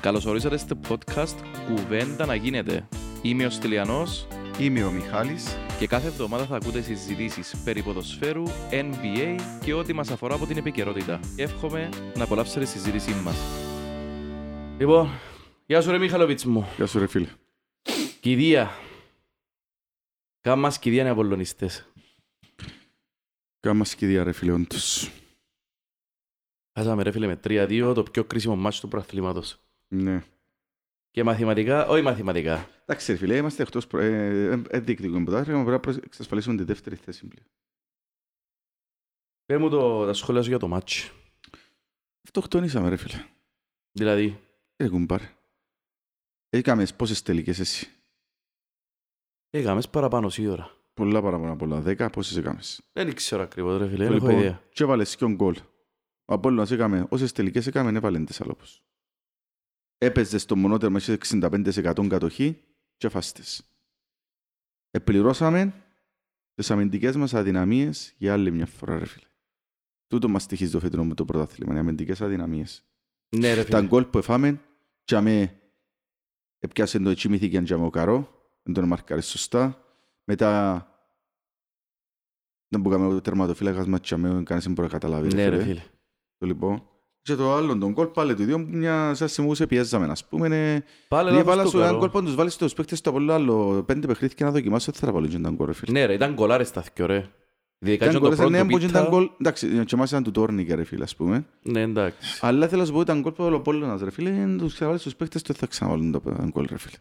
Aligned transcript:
Καλώς 0.00 0.24
ορίσατε 0.26 0.56
στο 0.56 0.80
podcast 0.88 1.34
«Κουβέντα 1.66 2.26
να 2.26 2.34
γίνεται». 2.34 2.88
Είμαι 3.22 3.46
ο 3.46 3.50
Στυλιανός 3.50 4.26
Είμαι 4.60 4.84
ο 4.84 4.90
Μιχάλης. 4.90 5.56
και 5.78 5.86
κάθε 5.86 6.06
εβδομάδα 6.06 6.46
θα 6.46 6.56
ακούτε 6.56 6.80
συζητήσεις 6.80 7.62
περί 7.64 7.82
ποδοσφαίρου, 7.82 8.42
NBA 8.70 9.36
και 9.64 9.74
ό,τι 9.74 9.92
μας 9.92 10.10
αφορά 10.10 10.34
από 10.34 10.46
την 10.46 10.56
επικαιρότητα. 10.56 11.20
Εύχομαι 11.36 11.88
να 12.16 12.24
απολαύσετε 12.24 12.60
τη 12.60 12.66
συζήτησή 12.66 13.10
μας. 13.14 13.36
Λοιπόν, 14.78 15.10
γεια 15.66 15.80
σου 15.80 15.90
ρε 15.90 15.98
Μιχαλοβίτς 15.98 16.44
μου. 16.44 16.68
Γεια 16.76 16.86
σου 16.86 16.98
ρε 16.98 17.06
φίλε. 17.06 17.28
Κηδεία. 18.20 18.70
Κάμ' 20.40 20.60
μας 20.60 20.78
κηδεία 20.78 21.00
είναι 21.00 21.10
απολλωνιστές. 21.10 21.86
Κάμας 23.60 23.88
σκηδία 23.88 24.24
ρε 24.24 24.32
φίλε 24.32 24.52
όντως. 24.52 25.10
Χάσαμε 26.78 27.02
ρε 27.02 27.10
φίλε 27.10 27.26
με 27.26 27.40
3-2 27.44 27.92
το 27.94 28.02
πιο 28.02 28.24
κρίσιμο 28.24 28.56
μάτσο 28.56 28.80
του 28.80 28.88
προαθλήματος. 28.88 29.58
Ναι. 29.88 30.22
Και 31.10 31.24
μαθηματικά, 31.24 31.86
όχι 31.86 32.02
μαθηματικά. 32.02 32.68
Εντάξει 32.84 33.12
ρε 33.12 33.18
φίλε, 33.18 33.36
είμαστε 33.36 33.62
εκτός 33.62 33.86
προ... 33.86 34.00
ε, 34.00 34.50
ε, 34.52 34.62
ε, 34.68 34.80
διεκδικούμε 34.80 35.24
πρωτάθλημα, 35.24 35.64
πρέπει 35.64 35.88
να 35.88 36.00
εξασφαλίσουμε 36.04 36.56
τη 36.56 36.62
δεύτερη 36.62 36.96
θέση 36.96 37.26
πλέον. 37.26 37.48
Πες 39.44 39.58
μου 39.58 39.68
το, 39.68 40.06
τα 40.06 40.12
σχόλια 40.12 40.42
σου 40.42 40.48
για 40.48 40.58
το 40.58 40.68
μάτσο. 40.68 41.12
Αυτοκτονήσαμε 42.24 42.88
ρε 42.88 42.96
φίλε. 42.96 43.24
Δηλαδή, 43.92 44.40
Ρε 44.76 44.88
κουμπάρ. 44.88 45.20
Έκαμες 46.48 46.94
πόσες 46.94 47.22
τελικές 47.22 47.58
εσύ; 47.58 47.90
έκαμες 49.50 49.88
παραπάνω 49.88 50.28
σίγουρα. 50.28 50.70
Πολλά 50.94 51.22
παραπάνω 51.22 51.52
από 51.52 51.58
πολλά. 51.58 51.80
Δέκα 51.80 52.10
πόσες 52.10 52.36
έκαμες; 52.36 52.82
Δεν 52.92 53.14
ξέρω 53.14 53.42
ακριβώς 53.42 53.78
ρε 53.78 53.88
φίλε, 53.88 54.04
δεν 54.04 54.16
έχω 54.16 54.30
ιδέα. 54.30 54.42
Λοιπόν, 54.42 54.62
και 54.72 54.82
έβαλες 54.82 55.16
και 55.16 55.26
γκολ. 55.26 55.56
Ο 56.24 56.34
Απόλλωνας 56.34 56.70
έκαμε 56.70 57.06
όσες 57.08 57.32
τελικές 57.32 57.66
έκαμε, 57.66 57.98
έβαλε 57.98 58.24
τις 58.24 58.40
αλόπους. 58.40 58.82
Έπαιζε 59.98 60.38
στο 60.38 60.56
μονότερμα 60.56 60.98
είχε 60.98 61.18
65% 61.24 62.06
κατοχή 62.08 62.62
και 62.96 63.08
φάστες. 63.08 63.62
Επληρώσαμε 64.90 65.74
τις 66.54 66.70
αμυντικές 66.70 67.16
μας 67.16 67.34
αδυναμίες 67.34 68.14
για 68.18 68.32
άλλη 68.32 68.50
μια 68.50 68.66
φορά, 68.66 68.98
ρε 68.98 69.06
φίλε. 69.06 69.26
Τούτο 70.06 70.28
μας 70.28 70.42
στοιχίζει 70.42 70.70
το 70.72 70.80
φετινό 70.80 71.04
με 71.04 71.14
το 71.14 71.24
πρωτάθλημα, 71.24 71.74
οι 71.74 71.78
αμυντικές 71.78 72.20
αδυναμίες. 72.20 72.84
Ναι 73.36 73.54
ρε 73.54 73.64
Τα 73.64 73.76
φίλε. 73.76 73.88
γκολ 73.88 74.04
που 74.04 74.18
εφάμε, 74.18 74.60
και 75.04 75.16
αμέ 75.16 75.60
έπιασε 76.58 76.98
το 76.98 77.10
ετσιμήθηκε 77.10 77.60
και 77.60 77.74
ο 77.74 77.90
Καρό, 77.90 78.50
δεν 78.62 78.74
τον 78.74 78.84
μάρκαρε 78.84 79.20
σωστά. 79.20 79.84
Μετά, 80.24 80.82
δεν 82.68 82.80
μπορούμε 82.80 83.06
ο 83.06 83.20
τερματοφύλακας 83.20 83.86
μας 83.86 84.00
και 84.00 84.14
αμέ 84.14 84.42
κανείς 84.42 84.64
δεν 84.64 84.72
μπορεί 84.72 84.86
να 84.86 84.92
καταλάβει. 84.98 85.34
Ναι 85.34 85.48
ρε 85.48 85.62
φίλε. 85.62 85.82
Το 86.36 86.46
λοιπόν. 86.46 86.88
Και 87.28 87.34
το 87.34 87.54
άλλο, 87.54 87.78
τον 87.78 87.92
γκολ 87.92 88.06
πάλι 88.06 88.34
του 88.34 88.44
δύο, 88.44 88.58
μια 88.58 89.14
σαν 89.14 89.28
σημού 89.28 89.54
σε 89.54 89.66
πιέζαμε, 89.66 90.06
ας 90.06 90.24
πούμε. 90.24 90.48
Ναι, 90.48 90.82
Πάλι 91.08 91.30
ναι, 91.30 91.36
λάθος 91.36 91.48
βάλα 91.48 91.62
του 91.62 91.68
σου 91.68 91.76
έναν 91.76 91.88
Καρό. 91.88 91.98
γκολ 91.98 92.10
που 92.10 92.22
τους 92.22 92.34
βάλεις 92.34 92.52
στους 92.52 92.72
παίκτες 92.74 93.00
το 93.00 93.12
πολύ 93.12 93.32
άλλο. 93.32 93.82
Πέντε 93.86 94.06
παιχνίδια 94.06 94.36
και 94.36 94.44
να 94.44 94.50
δοκιμάσω, 94.50 94.90
δεν 94.90 95.00
θα 95.00 95.06
τα 95.06 95.12
βάλω 95.12 95.26
και 95.26 95.36
έναν 95.36 95.54
γκολ, 95.54 95.66
ρε 95.66 95.72
φίλε. 95.72 95.92
Ναι 95.92 96.06
ρε, 96.06 96.12
ήταν 96.12 96.32
γκολάρες 96.34 96.70
τα 96.70 96.82
θκιο 96.82 97.06
ρε. 97.06 97.26
Ειδικά 97.78 98.04
Ήταν 98.04 98.08
και 98.08 98.12
το 98.12 98.26
γκολ, 98.26 98.36
πρώτο 98.36 98.50
ναι, 98.50 98.64
που 98.64 98.76
ήταν 98.76 98.86
πίτα. 98.86 99.06
γκολ, 99.10 99.30
εντάξει, 99.40 99.84
και 99.84 99.94
εμάς 99.94 100.10
ήταν 100.10 100.22
του 100.22 100.30
Τόρνικε, 100.30 100.74
ρε 100.74 100.84
φίλε, 100.84 101.02
ας 101.02 101.16
πούμε. 101.16 101.44
Ναι 101.62 101.80
εντάξει. 101.80 102.38
Αλλά 102.40 102.68
θέλω 102.68 102.80
να 102.80 102.86
σου 102.86 102.92
πω 102.92 103.00
ήταν 103.00 103.20
γκολ 103.20 103.32
που 103.32 103.44
ο 103.44 103.60
Πόλωνας, 103.60 104.00
ρε 104.00 104.10
φίλε, 104.10 104.30
αν 104.30 104.58
τους 104.58 104.72
ξαναβάλεις 104.72 105.00
στους 105.02 105.16
παίκτες, 105.16 105.42
δεν 105.42 105.56
θα 105.56 105.66
ξαναβάλουν 105.66 106.12
το 106.12 106.22
γκολ, 106.50 106.66
ρε 106.68 106.78
φίλε. 106.78 106.96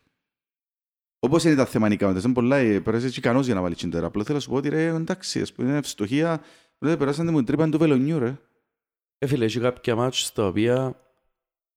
Όπως 1.20 1.44
είναι 1.44 1.56
τα 1.56 1.66
θεμανικά 1.66 2.08
μετά, 2.08 2.22
είναι 2.26 2.34
πολλά, 2.34 2.56
ε, 2.56 2.80
περάσεις 2.80 3.12
και 3.14 3.20
ικανός 3.20 3.46
για 3.46 3.56
να 3.56 3.62
βάλεις 3.62 3.78
τσιντέρα. 3.78 4.06
Απλά 4.06 4.24
θέλω 4.24 4.36
να 4.38 4.44
σου 4.44 4.50
πω 4.50 4.56
ότι, 4.56 4.70
ρε, 4.70 4.86
εντάξει, 4.88 5.42
ας 5.42 5.54
πούμε, 5.54 5.68
είναι 5.68 5.78
ευστοχία, 5.78 6.42
ρε, 6.80 6.98
περάσανε 6.98 7.32
μου 7.32 7.38
την 7.38 7.46
τρύπα 7.46 7.70
του 7.70 7.78
βελονιού, 7.78 8.20
ρε. 8.20 8.38
Ε 9.18 9.28
φίλε, 9.28 9.46
έχει 9.46 9.60
κάποια 9.60 9.96
μάτς 9.96 10.26
στα 10.26 10.48
οποία 10.48 11.02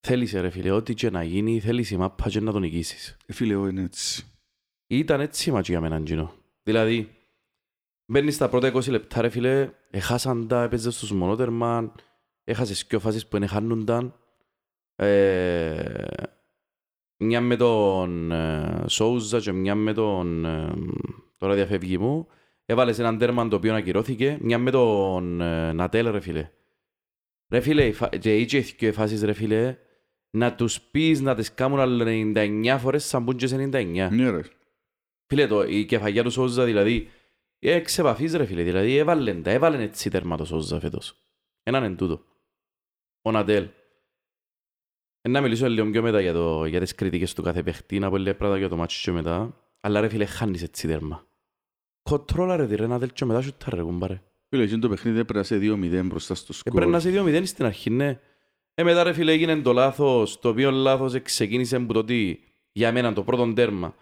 θέλεις 0.01 0.33
ρε 0.33 0.51
φίλε, 0.51 0.71
ό,τι 0.71 0.95
και 0.95 1.11
να 1.11 1.23
γίνει, 1.23 1.61
θέλεις 1.61 1.91
η 1.91 1.97
μάπα 1.97 2.29
και 2.29 2.41
να 2.41 2.53
τον 2.53 2.61
νικήσεις. 2.61 3.17
Ε, 3.27 3.33
φίλε, 3.33 3.53
εγώ 3.53 3.69
είναι 3.69 3.83
έτσι. 3.83 4.25
Ήταν 4.87 5.21
έτσι 5.21 5.51
η 5.51 5.53
μάτς 5.53 5.69
για 5.69 5.81
μένα, 5.81 6.03
Τζίνο. 6.03 6.33
Δηλαδή, 6.63 7.11
μπαίνεις 8.07 8.35
στα 8.35 8.49
πρώτα 8.49 8.73
20 8.73 8.91
λεπτά, 8.91 9.21
ρε 9.21 9.29
φίλε, 9.29 9.71
έχασαν 9.91 10.49
τα, 10.49 10.63
έπαιζες 10.63 10.95
στους 10.95 11.13
μονότερμα, 11.13 11.93
έχασες 12.45 12.87
και 12.87 12.99
φάσεις 12.99 13.27
που 13.27 13.47
χάνονταν. 13.47 14.15
Ε, 14.97 15.83
μια 17.17 17.41
με 17.41 17.57
τον 17.57 18.33
ε, 18.33 18.85
Σόουζα 18.87 19.41
και 19.41 19.53
μια 19.53 19.75
με 19.75 19.93
τον... 19.93 20.45
Ε, 20.45 20.73
τώρα 21.37 21.55
διαφεύγει 21.55 21.99
μου. 21.99 22.27
Έβαλες 22.65 22.99
έναν 22.99 23.19
τέρμα 23.19 23.49
το 23.49 23.57
οποίο 23.57 23.75
ακυρώθηκε. 23.75 24.39
Μια 24.41 24.59
με 24.59 24.71
τον 24.71 25.41
ε, 25.41 25.73
Νατέλ, 25.73 26.11
ρε 26.11 26.21
φίλε. 26.21 26.51
Ρε 27.51 27.61
φίλε, 27.61 27.87
οι 27.87 27.93
φα- 27.93 28.17
και 28.17 28.37
είχε 28.37 28.61
και 28.63 28.93
φάσεις, 28.93 29.23
ρε 29.23 29.33
φίλε, 29.33 29.79
να 30.31 30.55
τους 30.55 30.81
πεις 30.81 31.21
να 31.21 31.35
τις 31.35 31.55
κάνουν 31.55 31.81
άλλο 31.81 32.05
99 32.07 32.77
φορές 32.81 33.05
σαν 33.05 33.25
πούν 33.25 33.37
και 33.37 33.47
σε 33.47 33.57
99. 33.57 34.09
Ναι, 34.11 34.31
ρε. 34.31 34.41
Φίλε, 35.27 35.47
το, 35.47 35.63
η 35.63 35.85
κεφαγιά 35.85 36.23
του 36.23 36.31
Σόζα, 36.31 36.65
δηλαδή, 36.65 37.09
ε, 37.59 37.81
ξεπαφείς 37.81 38.35
ρε 38.35 38.45
φίλε, 38.45 38.63
δηλαδή, 38.63 38.97
έβαλεν 38.97 39.43
τα, 39.43 39.51
έβαλεν 39.51 39.81
έτσι 39.81 40.11
τέρμα 40.11 40.37
το 40.37 40.45
Σόζα 40.45 40.81
φέτος. 40.81 41.15
Έναν 41.63 41.83
εν 41.83 41.97
τούτο. 41.97 42.25
Ο 43.23 43.31
Νατέλ. 43.31 43.69
Ε, 45.21 45.29
να 45.29 45.41
μιλήσω 45.41 45.69
λίγο 45.69 45.91
πιο 45.91 46.03
μετά 46.03 46.21
για, 46.21 46.33
το, 46.33 46.65
για 46.65 46.81
τις 46.81 46.95
κριτικές 46.95 47.35
του 47.35 47.43
κάθε 47.43 47.63
παιχτή, 47.63 47.99
να 47.99 48.11
πω 48.11 48.17
λίγα 48.17 48.37
πράγματα 48.37 48.59
για 48.59 48.69
το 48.69 48.77
μάτσο 48.77 49.01
και 49.03 49.11
μετά. 49.11 49.57
Αλλά 49.81 50.01
ρε 50.01 50.09
φίλε, 50.09 50.25
χάνεις 50.25 50.63
έτσι 50.63 50.87
τέρμα. 50.87 51.27
Κοτρόλα 52.03 52.57
ρε, 52.57 52.65
ρε 52.75 52.87
Νατέλ 52.87 53.13
και 53.13 53.25
μετά 53.25 53.41
σούτα 53.41 53.71
ρε 53.71 53.83
κουμπάρε. 53.83 54.23
Φίλε, 54.53 54.63
εκείνο 54.63 54.79
το 54.79 54.89
παιχνίδι 54.89 55.19
έπρεπε 55.19 55.39
να 55.39 55.45
σε 55.45 55.57
2-0 55.57 56.05
μπροστά 56.05 56.35
στο 56.35 56.53
σκορ. 56.53 56.73
Έπρεπε 56.73 56.91
να 56.91 56.97
είσαι 56.99 57.41
2-0 57.41 57.47
στην 57.47 57.65
αρχή, 57.65 57.91
ναι. 57.91 58.21
Ε, 58.75 58.83
μετά 58.83 59.03
ρε 59.03 59.13
φίλε 59.13 59.33
έγινε 59.33 59.57
το 59.57 59.73
λάθος, 59.73 60.39
το 60.39 60.49
οποίο 60.49 60.71
λάθος 60.71 61.23
ξεκίνησε 61.23 61.77
από 61.77 61.93
το 61.93 61.99
ότι, 61.99 62.41
για 62.73 62.93
μένα 62.93 63.13
το 63.13 63.23
πρώτο 63.23 63.53
τέρμα, 63.53 63.95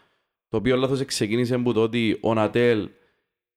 το 0.48 0.56
οποίο 0.56 0.76
λάθος 0.76 1.04
ξεκίνησε 1.04 1.54
από 1.54 1.72
το 1.72 1.82
ότι 1.82 2.18
ο 2.20 2.34
Νατέλ 2.34 2.88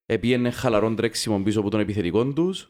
επίενε 0.06 0.52
χαλαρόν 0.52 0.96
τρέξιμο 0.96 1.40
πίσω 1.40 1.60
από 1.60 1.70
τον 1.70 1.80
επιθετικό 1.80 2.26
τους. 2.26 2.70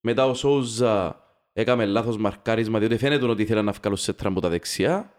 Μετά 0.00 0.26
ο 0.26 0.34
Σόουζα 0.34 1.22
έκαμε 1.52 1.84
λάθος 1.84 2.16
μαρκάρισμα, 2.16 2.78
διότι 2.78 2.96
φαίνεται 2.96 3.26
ότι 3.26 3.42
ήθελε 3.42 3.62
να 3.62 3.72
βγάλω 3.72 3.96
σέτρα 3.96 4.28
από 4.28 4.40
τα 4.40 4.48
δεξιά. 4.48 5.12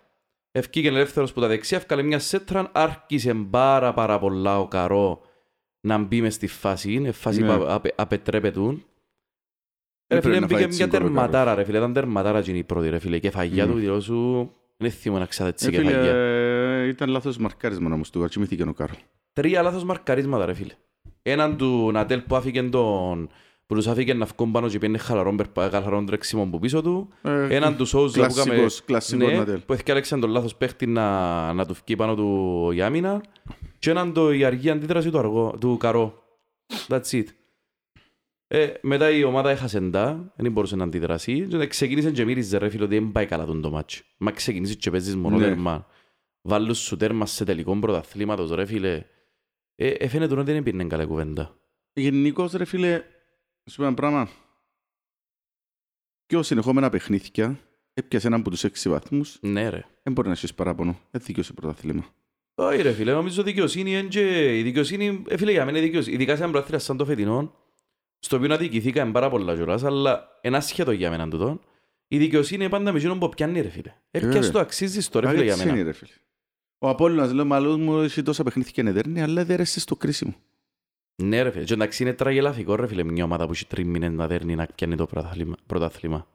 Ευκήκε 0.52 0.88
ελεύθερος 0.88 1.30
από 1.30 1.42
τα 1.42 1.48
δεξιά, 1.48 1.78
ευκάλε 1.78 2.04
μια 2.04 2.20
σέτρα, 2.20 2.72
άρχισε 2.74 3.34
πάρα 3.34 3.94
πάρα 3.94 4.20
πολλά 4.20 4.60
ο 4.60 4.68
Καρό 4.68 5.22
να 5.86 5.98
μπει 5.98 6.22
μες 6.22 6.34
στη 6.34 6.48
φάση, 6.48 6.94
είναι 6.94 7.12
φάση 7.12 7.42
Ναι. 7.42 7.58
που 7.58 7.66
απε- 7.68 7.94
απετρέπετουν. 8.02 8.84
Ρε 10.08 10.18
Έπρεπε 10.18 10.28
φίλε, 10.36 10.40
να 10.40 10.46
μπήκε 10.46 10.54
φάει 10.60 10.68
μια 10.68 10.88
τσίγκολο 10.88 10.98
ο 10.98 11.14
Καρό. 11.14 11.14
τερματάρα 11.14 11.56
ρε 11.56 11.64
φίλε, 11.64 11.78
ήταν 11.78 11.94
τερματάρα 11.94 12.38
εκείνη 12.38 12.58
η 12.58 12.64
πρώτη 12.64 12.90
ρε 12.90 13.00
φίλε. 13.00 13.20
Και 13.20 13.30
φαγιά 13.32 13.66
Μμ. 13.68 13.72
του 13.72 13.78
δηλώ 13.78 14.00
σου, 14.00 14.52
δεν 14.78 14.92
θυμώ 14.92 15.18
να 15.18 15.26
ξέρετε 15.26 15.56
έτσι 15.66 15.68
Ε, 15.68 15.72
και 15.72 15.78
φίλε, 15.88 15.98
φαγιά. 15.98 16.12
ε, 16.14 16.88
ήταν 16.88 17.10
λάθος 17.10 17.38
μαρκάρισμα 17.38 17.94
όμως 17.94 18.10
του, 18.10 18.24
αρτσιμήθηκε 18.24 18.64
ο 18.64 18.74
Κάρο. 18.74 18.94
Τρία 19.34 19.62
λάθος 19.62 19.84
μαρκαρίσματα 19.84 20.46
ρε 20.46 20.54
φίλε. 20.54 20.74
Έναν 21.22 21.58
του 21.58 21.90
Νατέλ 21.92 22.22
που 22.22 22.36
άφηκε 22.36 22.64
τον... 22.64 23.30
που 23.66 23.76
τους 23.76 23.88
άφηκε 23.88 24.14
να 24.14 24.26
βγουν 24.26 24.52
πάνω 24.52 24.68
και 24.68 24.80
πήγαινε 24.80 24.98
χαλαρόν, 24.98 25.36
περπα- 25.38 25.70
χαλαρόν 25.72 26.06
τρέξιμο 26.06 26.44
από 26.44 26.60
πίσω 26.60 26.82
του. 26.82 27.10
Ε, 27.22 27.56
Έναν 27.56 27.76
του 27.78 27.86
Σόουζα 27.86 28.20
που 28.20 28.24
έκαμε... 28.24 28.44
Κλασσικός, 28.44 28.84
κλασσικός 28.86 29.28
Ναι, 29.32 29.38
Νατέλ. 29.38 29.60
που 29.60 29.74
έφτιαξαν 29.74 30.20
τον 30.20 30.30
λάθος 30.30 30.56
παίχτη 30.56 30.86
να, 30.86 31.54
να 31.54 31.66
του 31.66 31.76
βγει 31.86 31.96
πάνω 31.96 32.16
του 32.16 32.72
η 32.76 32.82
άμυνα. 32.82 33.22
Και 33.86 33.92
έναν 33.92 34.14
το 34.14 34.32
η 34.32 34.44
αργή 34.44 34.70
αντίδραση 34.70 35.10
του, 35.10 35.18
αργό, 35.18 35.58
του 35.60 35.78
Καρό. 35.78 36.24
That's 36.88 37.10
it. 37.10 37.26
Ε, 38.48 38.74
μετά 38.82 39.10
η 39.10 39.24
ομάδα 39.24 39.50
έχασε 39.50 39.90
τα, 39.90 40.34
δεν 40.36 40.52
μπορούσε 40.52 40.76
να 40.76 40.84
αντιδράσει. 40.84 41.48
Και 41.48 41.68
ξεκίνησε 41.68 42.12
και 42.12 42.26
μύριζε 42.26 42.58
ρε 42.58 42.70
φίλε 42.70 42.84
ότι 42.84 43.00
δεν 43.00 43.12
πάει 43.12 43.26
καλά 43.26 43.46
τον 43.46 43.62
το 43.62 43.72
μάτσο. 43.72 44.04
Μα 44.18 44.32
ξεκίνησε 44.32 44.74
και 44.76 44.92
παίζεις 44.92 45.16
μόνο 45.16 45.38
Ναι. 45.38 45.44
τέρμα. 45.44 45.88
Βάλουν 46.42 46.76
σου 46.76 46.98
τέρμα 46.98 47.26
σε 47.26 47.46
τελικό 47.46 47.76
πρωταθλήματος 47.80 48.52
ρε 48.52 48.66
φίλε. 48.66 49.06
Ε, 49.76 49.88
ε, 49.90 50.08
φαίνεται 50.08 50.34
ότι 50.40 50.52
δεν 50.52 50.64
πήγαινε 50.64 50.86
καλά 50.86 51.04
η 51.04 51.08
κουβέντα. 51.08 51.58
Γενικώς 51.94 52.52
ρε 52.52 52.66
φίλε, 52.66 53.04
σου 53.70 53.76
πω 53.78 53.84
ένα 53.84 53.94
πράγμα. 53.94 54.30
Πιο 56.26 56.44
συνεχόμενα 56.44 56.90
παιχνίδια, 56.90 57.60
έπιασες 57.94 58.28
έναν 58.28 58.40
από 58.40 58.50
τους 58.50 58.64
έξι 58.64 58.90
βαθμούς, 58.90 59.38
Ναι 59.42 59.70
ρε. 59.70 59.86
δεν 60.04 60.14
μπορεί 60.14 60.28
να 60.28 60.34
έχεις 60.34 60.54
παράπονο. 60.54 61.00
Δεν 61.12 61.22
δικαιώσε 61.26 61.54
πρωταθλήμα. 61.54 62.06
Όχι 62.56 62.82
ρε 62.82 62.92
φίλε, 62.92 63.14
νομίζω 63.14 63.44
δικαιοσύνη 63.44 63.92
είναι 63.92 64.08
και... 64.08 64.58
Η 64.58 64.62
δικαιοσύνη, 64.64 65.24
ε, 65.28 65.38
φίλε, 65.38 65.52
για 65.52 65.66
μένα 65.66 65.78
η 65.78 65.82
δικαιοσύνη, 65.82 66.16
ειδικά 66.16 66.32
σε 66.32 66.38
έναν 66.40 66.52
πρωτάθλημα 66.52 66.82
σαν 66.82 66.98
το 66.98 67.06
φετινό, 67.06 67.54
στο 68.20 68.38
οποίο 68.38 68.54
αδικηθήκαμε 68.54 69.12
πάρα 69.12 69.30
πολλά 69.30 69.56
κιόλας, 69.56 69.84
αλλά 69.84 70.28
ένα 70.42 70.62
σχέτο 70.62 70.92
για 70.92 71.10
μένα 71.10 71.30
τούτο, 71.30 71.60
η 72.08 72.18
δικαιοσύνη 72.18 72.62
είναι 72.64 72.72
πάντα 72.72 72.92
με 72.92 72.98
εκείνον 72.98 73.20
που 73.20 73.30
πιάνει 73.30 73.62
ρε 73.62 73.70
φίλε. 73.70 73.94
Έπιας 74.12 74.34
βέβαια. 74.34 74.52
το 74.52 74.60
αξίζεις 74.60 75.10
το 75.10 75.20
ρε 75.20 75.28
φίλε 75.28 75.38
Αλλά 75.38 75.46
για 75.46 75.54
έτσι 75.54 75.68
είναι 75.68 75.78
μένα. 75.78 75.86
ρε 75.92 75.94
φίλε. 75.94 76.12
Ο 76.78 76.90
Απόλλωνας 76.90 77.32
λέω 77.34 77.46
μάλλον 77.46 77.82
μου 77.82 78.00
έχει 78.02 78.22
τόσα 78.22 78.44
παιχνίδια 78.44 78.84
να 78.84 78.92
δέρνει, 78.92 79.22
αλλά 79.22 79.46
δεν 79.46 79.54
έρεσε 79.54 79.80
στο 79.80 79.96
κρίσιμο. 79.96 80.36
Ναι 81.16 81.42
ρε 81.42 81.52
φίλε, 81.52 81.64
και 81.64 81.74
εντάξει 81.74 82.04
είναι 82.04 82.14
τραγελαφικό 82.14 82.76
ρε 82.76 82.88
φίλε, 82.88 83.04
μια 83.04 83.24
ομάδα 83.24 83.46
που 83.46 83.52
έχει 83.52 83.66
τρεις 83.66 83.86
μήνες 83.86 84.12
να 84.12 84.28
δέρνει 84.28 84.56
να 84.56 84.66
πιάνει 84.76 84.96
το 84.96 85.06
πρωτάθλημα- 85.06 85.58
πρωτάθλημα. 85.66 86.28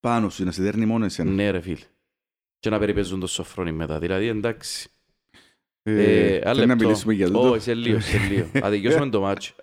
Πάνω 0.00 0.28
σου, 0.28 0.44
να 0.44 0.50
σε 0.52 0.62
δέρνει 0.62 0.86
μόνο 0.86 1.04
εσένα. 1.04 1.30
Ναι 1.30 1.50
ρε 1.50 1.60
φίλε. 1.60 1.78
Και 2.66 2.72
να 2.72 2.78
περιπέζουν 2.78 3.20
το 3.20 3.26
σοφρόνι 3.26 3.72
μετά, 3.72 3.98
δηλαδή 3.98 4.26
εντάξει. 4.26 4.88
Ε, 5.82 5.92
Ε, 5.92 6.34
ένα 6.36 6.44
θέλει 6.44 6.66
να 6.66 6.66
λεπτό. 6.66 6.84
μιλήσουμε 6.84 7.12
για 7.12 7.26
τούτο. 7.26 7.50
Όχι, 7.50 7.60
σε 7.60 7.74
λίγο, 7.74 8.00
σε 8.00 8.18
λίγο. 8.18 8.46
Αδικιώσουμε 8.66 9.08
το 9.08 9.20
μάτσο. 9.20 9.54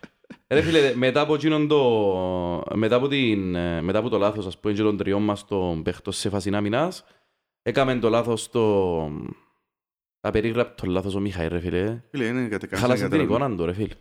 Ρε 0.48 0.62
φίλε, 0.62 0.96
μετά 0.96 1.22
από, 1.22 1.34
εκείνον 1.34 1.68
το, 1.68 2.64
μετά, 2.74 2.96
από 2.96 3.08
την, 3.08 3.56
ε, 3.56 3.82
μετά 3.82 4.00
από 4.00 4.10
το 4.10 4.18
λάθος, 4.18 4.46
ας 4.46 4.60
πούμε, 4.60 4.74
και 4.74 4.82
των 4.82 4.98
τριών 4.98 5.24
μας 5.24 5.46
των 5.46 5.84
παίχτων 5.84 6.14
σε 6.14 6.30
φάση 6.30 6.50
άμυνας, 6.56 7.06
Έκαμε 7.62 7.96
το 8.00 8.10
λάθος 8.10 8.50
το... 8.50 9.12
Απερίγραπτο 10.22 10.86
λάθος 10.88 11.16
ο 11.16 11.20
Μιχαήλ 11.20 11.50
ρε 11.50 11.60
φίλε. 11.60 12.02
Φίλε, 12.10 12.26
είναι 12.26 12.48
κατεκάσει. 12.48 12.82
Χάλασε 12.82 13.10
την 13.10 13.20
εικόνα 13.22 13.56
του 13.56 13.66
ρε 13.66 13.74
φίλε. 13.74 13.94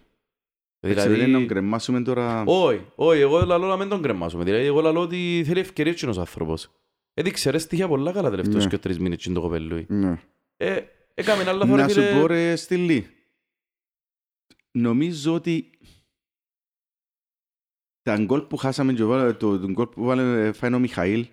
Δηλαδή... 0.80 1.14
Δεν 1.14 1.30
να 1.30 1.44
κρεμάσουμε 1.44 2.02
τώρα... 2.02 2.42
Όχι, 2.46 2.86
όχι, 2.94 3.20
εγώ 3.20 3.44
λαλώ 3.44 3.66
να 3.66 3.76
μην 3.76 3.88
τον 3.88 4.02
κρεμάσουμε. 4.02 4.44
Δηλαδή, 4.44 4.64
εγώ 4.64 4.80
λαλώ 4.80 5.00
ότι 5.00 5.42
θέλει 5.46 5.60
ευκαιρία 5.60 5.92
κοινός 5.92 6.18
άνθρωπος. 6.18 6.70
Έδειξε 7.14 7.50
ρε 7.50 7.58
στοιχεία 7.58 7.88
πολλά 7.88 8.12
καλά 8.12 8.30
τελευταίους 8.30 8.64
Ναι. 8.64 8.70
και 8.70 8.78
τρεις 8.78 8.98
μήνες 8.98 9.22
το 9.22 9.40
κοπέλου. 9.40 9.84
Ναι. 9.88 10.22
Ε, 10.56 10.80
έκαμε 11.14 11.42
ένα 11.42 11.52
λάθος 11.52 11.76
ρε 11.76 11.82
Να 11.82 11.88
σου 11.88 11.94
φίλε. 12.00 12.20
πω 12.20 12.26
ρε 12.26 12.56
Στυλί. 12.56 13.06
Νομίζω 14.70 15.34
ότι 15.34 15.70
τα 18.02 18.16
γκολ 18.18 18.40
που 18.40 18.56
χάσαμε 18.56 18.92
και 18.92 19.04
βάλε- 19.04 19.36
το, 19.38 19.58
το 19.58 19.70
γκολ 19.70 19.86
που 19.86 20.04
βάλε 20.04 20.52
φάει 20.52 20.74
ο 20.74 20.78
Μιχαήλ 20.78 21.26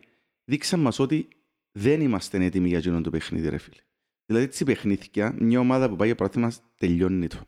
δείξαν 0.44 0.80
μας 0.80 1.00
ότι 1.00 1.28
δεν 1.72 2.02
είμαστε 2.02 2.44
έτοιμοι 2.46 2.68
για 2.68 2.78
εκείνον 2.78 3.04
το 3.04 3.10
παιχνίδι 3.10 3.50
ρε 3.50 3.58
φίλε. 3.58 3.82
Δηλαδή 4.26 4.46
έτσι 4.46 4.64
παιχνίδια 4.64 5.36
μια 5.40 5.60
ομάδα 5.60 5.90
που 5.90 5.96
πάει 5.96 6.08
για 6.08 6.16
πρωτάθλημα 6.16 6.52
τελειώνει 6.76 7.28
το. 7.28 7.40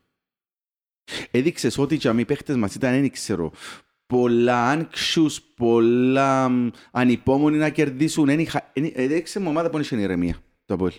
Έδειξες 1.31 1.77
ότι 1.77 1.97
και 1.97 2.09
οι 2.17 2.25
παίχτες 2.25 2.55
μας 2.55 2.75
ήταν, 2.75 2.91
δεν 3.01 3.11
ξέρω, 3.11 3.51
πολλά 4.11 4.77
anxious, 4.89 5.35
πολλά 5.55 6.49
μ, 6.49 6.69
ανυπόμονοι 6.91 7.57
να 7.57 7.69
κερδίσουν. 7.69 8.29
Εν 8.29 8.39
είχα- 8.39 8.69
εν- 8.73 8.91
Έδειξε 8.93 9.39
μου 9.39 9.49
ομάδα 9.49 9.67
που 9.69 9.73
δεν 9.77 9.81
είχε 9.81 9.95
ηρεμία 9.95 10.35
το 10.65 10.73
Αποέλ. 10.73 10.91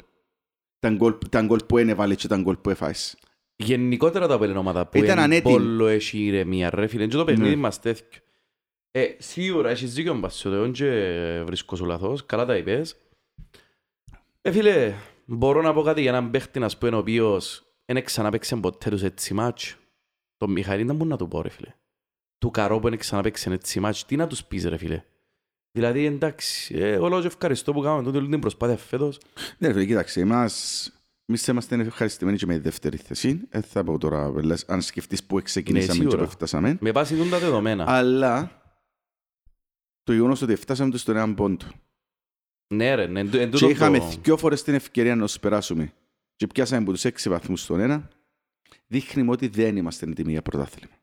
Τα 0.78 0.90
γκολ- 0.90 1.28
Τα 1.28 1.42
γκολ 1.42 1.58
που 1.66 1.78
έβαλε 1.78 2.14
και 2.14 2.26
τα 2.28 2.36
γκολ 2.36 2.56
που 2.56 2.70
έφαγες. 2.70 3.16
Γενικότερα 3.56 4.26
τα 4.26 4.38
πέλε 4.38 4.58
ομάδα 4.58 4.86
που 4.86 4.96
Ήταν 4.98 5.10
είναι 5.10 5.20
ανέτοιμη. 5.22 5.54
πόλο 5.54 5.86
έχει 5.86 6.18
ηρεμία 6.18 6.70
ρε 6.70 6.86
φίλε. 6.86 7.06
Και 7.06 7.16
το 7.16 7.24
παιχνίδι 7.24 7.50
Ναι. 7.50 7.56
μας 7.56 7.80
τέτοιο. 7.80 8.20
Ε, 8.90 9.04
σίγουρα 9.18 9.70
έχεις 9.70 9.94
δίκιο 9.94 10.14
μπασιό, 10.14 10.50
δεν 10.50 10.72
και 10.72 11.42
βρίσκω 11.46 11.76
σου 11.76 11.84
λάθος. 11.84 12.26
Καλά 12.26 12.44
τα 12.44 12.56
είπες. 12.56 12.96
Ε, 14.42 14.50
φίλε, 14.52 14.94
μπορώ 15.24 15.62
να 15.62 15.72
πω 15.72 15.82
κάτι 15.82 16.00
για 16.00 16.10
έναν 16.10 16.30
παίχτη 16.30 16.58
να 16.58 16.68
πούμε 16.78 16.96
ο 16.96 16.98
οποίος 16.98 17.62
δεν 17.84 18.04
ξανά 18.04 18.30
παίξε 18.30 18.56
ποτέ 18.56 18.90
τους 18.90 19.02
έτσι 19.02 19.34
μάτς. 19.34 19.76
Τον 20.36 20.50
Μιχαήλ 20.50 20.86
δεν 20.86 20.96
μπορεί 20.96 21.10
να 21.10 21.16
του 21.16 21.28
πω 21.28 21.42
ρε 21.42 21.48
φίλε. 21.48 21.74
Του 22.42 22.50
καρό 22.50 22.78
που 22.80 22.88
δεν 22.88 22.98
ξανά 22.98 23.22
παίξε 23.22 23.50
έτσι 23.52 23.80
μάτς. 23.80 24.04
Τι 24.06 24.16
να 24.16 24.26
τους 24.26 24.44
πεις 24.44 24.64
ρε 24.64 24.76
φίλε. 24.76 25.04
Δηλαδή 25.72 26.04
εντάξει, 26.06 26.74
ε, 26.74 26.92
εγώ 26.92 27.08
λέω 27.08 27.20
και 27.20 27.26
ευχαριστώ 27.26 27.72
που 27.72 27.80
κάνουμε 27.80 28.02
τούτη 28.02 28.16
όλη 28.16 28.28
την 28.28 28.40
προσπάθεια 28.40 28.76
φέτος. 28.76 29.20
Ναι, 29.58 29.66
ρε 29.66 29.72
φίλε, 29.72 29.84
κοίταξε, 29.86 30.20
εμάς, 30.20 30.90
εμείς 31.26 31.46
είμαστε 31.46 31.74
ευχαριστημένοι 31.76 32.36
και 32.36 32.46
με 32.46 32.54
τη 32.54 32.60
δεύτερη 32.60 32.96
θέση. 32.96 33.40
Δεν 33.50 33.62
θα 33.62 33.84
πω 33.84 33.98
τώρα, 33.98 34.44
λες, 34.44 34.64
αν 34.68 34.82
σκεφτείς 34.82 35.24
που 35.24 35.42
ξεκινήσαμε 35.42 35.92
και 35.98 36.00
σίγουρα. 36.00 36.24
που 36.24 36.30
φτάσαμε. 36.30 36.76
Με 36.80 36.90
βάση 36.90 37.16
τούν 37.16 37.30
τα 37.30 37.38
δεδομένα. 37.38 37.84
Αλλά 37.88 38.62
το 40.02 40.12
γεγονός 40.12 40.42
ότι 40.42 40.54
φτάσαμε 40.54 40.90
τους 40.90 41.00
στον 41.00 41.16
έναν 41.16 41.34
πόντο. 41.34 41.66
Ναι 42.74 42.94
ρε, 42.94 43.06
ναι, 43.06 43.20
εν 43.20 43.30
τού- 43.30 43.40
εν 43.40 43.50
Και 43.50 43.56
τούτο 43.56 43.68
είχαμε 43.70 43.98
το- 43.98 44.14
δυο 44.22 44.36
φορές 44.36 44.62
την 44.62 44.74
ευκαιρία 44.74 45.16
να 45.16 45.24
τους 45.26 45.38
περάσουμε. 45.40 45.92
Και 46.36 46.46
πιάσαμε 46.46 46.82
από 46.82 46.92
τους 46.92 47.04
έξι 47.04 47.28
βαθμούς 47.28 47.60
στον 47.62 47.80
ένα. 47.80 48.08
Δείχνει 48.86 49.28
ότι 49.30 49.48
δεν 49.48 49.76
είμαστε 49.76 50.06
έτοιμοι 50.10 50.32
για 50.32 50.42
πρωτάθλημα. 50.42 50.94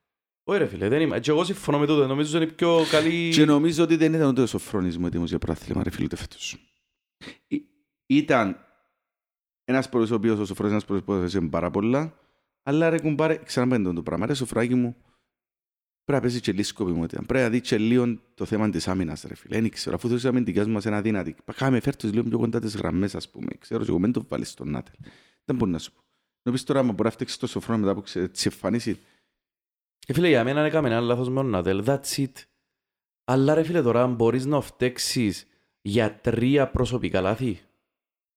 Όχι 0.50 0.58
ρε 0.58 0.66
φίλε, 0.68 0.88
δεν 0.88 1.02
είμαι. 1.02 1.20
Και 1.20 1.32
εγώ 1.32 1.44
συμφωνώ 1.44 1.80
με 1.80 1.86
τούτο. 1.86 2.08
Νομίζω 2.08 2.38
είναι 2.38 2.46
η 2.46 2.52
πιο 2.54 2.86
καλή... 2.92 3.30
Και 3.34 3.46
νομίζω 3.46 3.84
ότι 3.84 3.96
δεν 3.96 4.14
ήταν 4.14 4.28
ούτε 4.30 4.42
ο 4.42 4.46
Σοφρόνης 4.46 4.98
μου 4.98 5.06
έτοιμος 5.06 5.30
για 5.30 5.40
πρωτάθλημα, 5.40 5.84
ρε 5.84 5.90
φίλε, 5.90 6.04
ούτε 6.06 6.16
φέτος. 6.16 6.58
Ή- 7.48 7.66
Ήταν 8.06 8.58
ένας 9.64 9.90
πρώτος 9.90 10.12
ο 10.12 10.16
οποίος 10.16 10.40
ο 10.40 10.46
Σοφρόνης 10.46 10.72
ένας 10.72 10.86
πρώτος 10.86 11.04
που 11.04 11.14
έδωσε 11.14 11.42
πάρα 11.42 11.72
πολλά, 11.72 12.14
αλλά 12.64 12.90
ρε 12.90 13.00
κουμπάρε, 13.00 13.38
ξαναπέντε 13.38 13.94
το 13.94 14.04
πράγμα, 14.04 14.26
ρε 14.26 14.34
Σοφράκη 14.34 14.76
μου, 14.76 14.96
πρέπει 16.04 16.12
να 16.14 16.20
παίζεις 16.20 16.42
και 16.42 16.52
λίγο 16.52 16.64
σκοπιμότητα. 16.64 17.24
Πρέπει 17.26 17.44
να 17.44 17.50
δεις 17.50 17.62
και 17.62 17.78
λίγο 17.78 18.20
το 18.34 18.46
θέμα 18.46 18.70
της 18.70 18.88
άμυνας, 18.88 19.24
ρε 19.28 19.36
φίλε. 19.36 19.60
Δεν 19.62 19.70
ξέρω, 19.70 19.96
αφού 19.96 20.10
θες 20.10 20.26
αμυντικές 20.26 20.68
μας 20.68 20.86
ένα 20.86 21.02
δύνατη. 21.02 21.36
Κάμε 21.56 21.80
φέρτος 21.80 22.12
λίγο 22.12 22.24
πιο 22.24 22.38
κοντά 22.38 22.60
τις 22.60 22.76
γραμμές, 22.76 23.16
ας 23.16 23.30
πούμε. 23.30 23.48
Ξέρω, 23.60 23.84
και 23.84 23.90
εγώ 23.90 24.00
μην 24.00 24.12
το 24.12 24.26
βάλεις 24.30 24.50
στον 24.50 24.70
Νάτελ. 24.70 24.96
Δεν 25.46 25.56
μπορεί 25.56 25.72
να 25.72 25.78
σου 25.80 25.92
πω. 25.94 26.02
Νομίζω 26.44 26.64
τώρα, 26.64 26.80
άμα 26.80 26.92
μπορεί 26.92 27.04
να 27.04 27.10
φτιάξεις 27.10 27.38
το 27.38 27.48
Σοφρόνη 27.48 27.82
μετά 27.82 27.94
που 27.94 28.02
ξε- 28.02 28.32
της 30.10 30.12
εμφανίσει, 30.12 30.12
Ε, 30.12 30.14
φίλε, 30.14 30.28
για 30.28 30.44
μένα 30.44 30.62
έκαμε 30.62 30.90
ένα 30.90 31.00
λάθος 31.00 31.30
με 31.30 31.36
τον 31.36 31.50
Νατέλ. 31.50 31.84
That's 31.86 32.18
it. 32.18 32.32
Αλλά 33.26 33.54
ρε 33.54 33.64
φίλε, 33.64 33.82
τώρα 33.82 34.08
μπορείς 34.08 34.46
να 34.46 34.62
φταίξεις 34.62 35.48
για 35.82 36.20
τρία 36.22 36.68
προσωπικά 36.68 37.22
λάθη. 37.22 37.60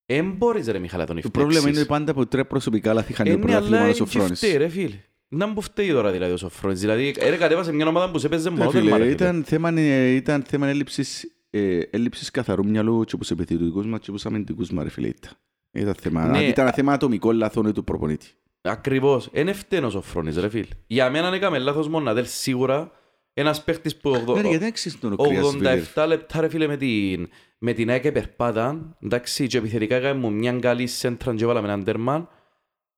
Εν 0.07 0.31
μπορείς 0.33 0.67
ρε 0.67 0.79
Μιχάλα 0.79 1.07
τον 1.07 1.21
το 1.21 1.31
πρόβλημα 1.31 1.69
είναι 1.69 1.79
ότι 1.79 1.87
πάντα 1.89 2.11
από 2.11 2.27
τρία 2.27 2.47
προσωπικά 2.47 2.93
λάθη 2.93 3.13
χάνει 3.13 3.31
Ε, 3.31 3.37
το 3.37 3.47
ναι, 3.47 3.55
αλλά 3.55 3.61
πρωτάθλημα 3.61 3.81
ο 3.81 3.85
είναι 3.85 3.93
και 3.93 3.99
Σοφρόνης. 3.99 4.39
φταίει 4.39 4.57
ρε 4.57 4.69
φίλε. 4.69 4.97
Να 5.29 5.47
μου 5.47 5.61
φταίει 5.61 5.91
τώρα 5.91 6.11
δηλαδή 6.13 6.33
ο 6.33 6.37
Σοφρόνης. 6.37 6.81
Δηλαδή, 6.81 7.15
ε, 7.19 7.29
ρε 7.31 7.37
κατέβασε 7.37 7.73
μια 7.73 7.87
ομάδα 7.87 8.11
που 8.11 8.19
σε 8.19 8.29
παίζει 8.29 8.51
Ναι, 8.51 8.57
μόνο 8.57 8.71
φίλε, 8.71 8.83
τέρμα 8.83 8.97
ρε 8.99 9.03
φίλε. 9.03 9.15
ήταν 9.15 9.45
θέμα, 9.45 9.69
ε, 9.77 10.11
ήταν 10.11 10.43
θέμα 10.43 10.67
έλλειψης, 10.69 11.33
ε, 11.51 11.79
έλλειψης 11.91 12.31
καθαρού 12.31 12.65
μυαλού 12.67 12.99
και 13.05 13.11
από 13.15 13.19
τους 13.19 13.31
επιθετικούς 13.31 13.87
μας 13.87 13.99
και 13.99 14.05
από 14.07 14.13
τους 14.13 14.27
αμυντικούς 14.27 14.71
μας, 14.71 14.85
ρε 14.85 14.91
φίλε. 14.91 15.07
Ήταν, 15.09 15.33
ήταν, 15.73 15.95
θέμα, 15.95 16.27
Ναι. 16.27 16.43
ήταν 16.45 16.65
ένα 16.67 16.75
θέμα 16.75 16.93
ατομικό 16.93 17.33
λάθος 17.33 17.73
του 17.73 17.85
προπονήτη. 17.85 18.27
Ακριβώς. 18.63 19.29
Είναι 19.33 19.53
φταίνο 19.53 19.87
ο 19.87 19.91
Σοφρόνης 19.91 20.37
ρε 20.37 20.49
φίλε. 20.49 20.67
Για 20.87 21.11
μένα 21.11 21.35
έκαμε 21.35 21.59
λάθος 21.59 21.89
μόνο 21.89 22.05
Νατέλ 22.05 22.27
σίγουρα. 22.27 22.91
Ένας 23.35 23.65
παίχτης 23.65 23.97
που... 23.97 24.11
ογδο- 24.11 24.35
Ναι, 24.35 24.41
ρε, 24.41 24.49
γιατί 24.49 24.65
δεν 24.65 24.73
ξέρεις 24.73 24.99
τον 25.01 25.17
κρύας, 25.17 25.51
φίλε. 25.51 25.83
87 25.95 26.05
λεπτά 26.09 26.41
ρε 26.41 26.49
φίλε 26.49 26.67
με 26.67 26.77
την, 26.77 27.29
με 27.59 27.73
την 27.73 27.91
ΑΕΚ 27.91 28.13
περπάτα, 28.13 28.97
εντάξει, 29.03 29.47
και 29.47 29.59
επιθετικά 29.59 29.97
έκαμε 29.97 30.21
μου 30.21 30.33
μια 30.33 30.53
καλή 30.59 30.87
σέντρα 30.87 31.35
και 31.35 31.47
βάλαμε 31.47 31.67
έναν 31.67 31.85
τέρμα. 31.85 32.29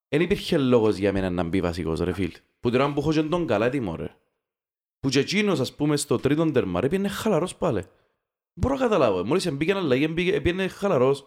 Δεν 0.09 0.21
υπήρχε 0.21 0.59
λόγος 0.59 0.97
για 0.97 1.13
μένα 1.13 1.31
να 1.31 1.43
μπει 1.43 1.61
βασικός 1.61 2.01
ρε 2.01 2.13
φίλε. 2.13 2.33
Που 2.61 2.71
τώρα 2.71 2.93
που 2.93 3.01
έχω 3.01 3.13
και 3.13 3.23
τον 3.23 3.47
καλά 3.47 3.67
έτοιμο 3.67 3.97
ρε. 3.97 4.15
Που 5.01 5.09
και 5.09 5.19
εκείνος 5.19 5.61
ας 5.61 5.75
πούμε 5.75 5.97
στο 5.97 6.19
τρίτον 6.19 6.53
τέρμα 6.53 6.81
ρε 6.81 6.89
πήγαινε 6.89 7.09
χαλαρός 7.09 7.57
πάλι. 7.57 7.83
Μπορώ 8.55 8.75
να 8.75 8.81
καταλάβω, 8.81 9.25
μόλις 9.25 9.53
μπήκε 9.53 9.71
ένα 9.71 9.81
αλλαγή 9.81 10.09
μπήκε- 10.11 10.41
πήγαινε 10.41 10.69
χαλαρός. 10.69 11.27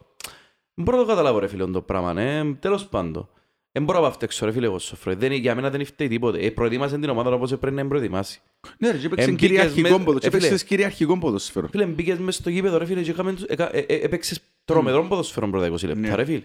Μπορώ 0.73 0.97
να 0.97 1.03
το 1.03 1.09
καταλάβω 1.09 1.39
ρε 1.39 1.47
φίλε 1.47 1.65
το 1.65 1.81
πράγμα, 1.81 2.13
ναι, 2.13 2.53
τέλος 2.53 2.87
πάντων. 2.87 3.29
Δεν 3.77 3.85
μπορώ 3.85 4.01
να 4.01 4.11
φταίξω 4.11 4.45
ρε 4.45 4.51
φίλε 4.51 4.65
εγώ 4.65 4.79
Σοφρό. 4.79 5.15
Δεν, 5.15 5.31
για 5.31 5.55
μένα 5.55 5.69
δεν 5.69 5.85
φταίει 5.85 6.07
τίποτε. 6.07 6.39
Ε, 6.39 6.51
προετοίμασε 6.51 6.99
την 6.99 7.09
ομάδα 7.09 7.31
όπως 7.31 7.49
πρέπει 7.49 7.75
να 7.75 7.79
την 7.81 7.89
προετοιμάσει. 7.89 8.41
Ναι, 8.77 8.91
ρε, 8.91 8.97
και 8.97 9.05
έπαιξε 9.05 9.25
Εμπήκες 9.29 9.47
κυριαρχικό 9.49 9.97
με- 9.97 10.03
ποδο- 10.03 10.19
και 10.19 10.27
ε, 10.27 10.29
φίλε. 10.29 10.45
έπαιξες 10.45 10.67
κυριαρχικό 10.67 11.17
ποδοσφαίρο. 11.19 11.67
Φίλε, 11.67 11.85
μπήκες 11.85 12.17
μες 12.17 12.35
στο 12.35 12.49
γήπεδο 12.49 12.77
ρε 12.77 12.85
φίλε 12.85 13.01
και 13.01 13.09
είχαμε 13.11 13.33
τους- 13.33 13.43
εκα- 13.43 13.75
ε- 13.75 13.79
ε- 13.87 13.99
έπαιξες 14.03 14.39
τρομερό 14.65 15.03
ποδοσφαίρο 15.03 15.49
πρώτα 15.49 15.65
20 15.71 15.87
λεπτά 15.87 15.99
Ναι. 15.99 16.15
ρε 16.15 16.25
φίλε. 16.25 16.43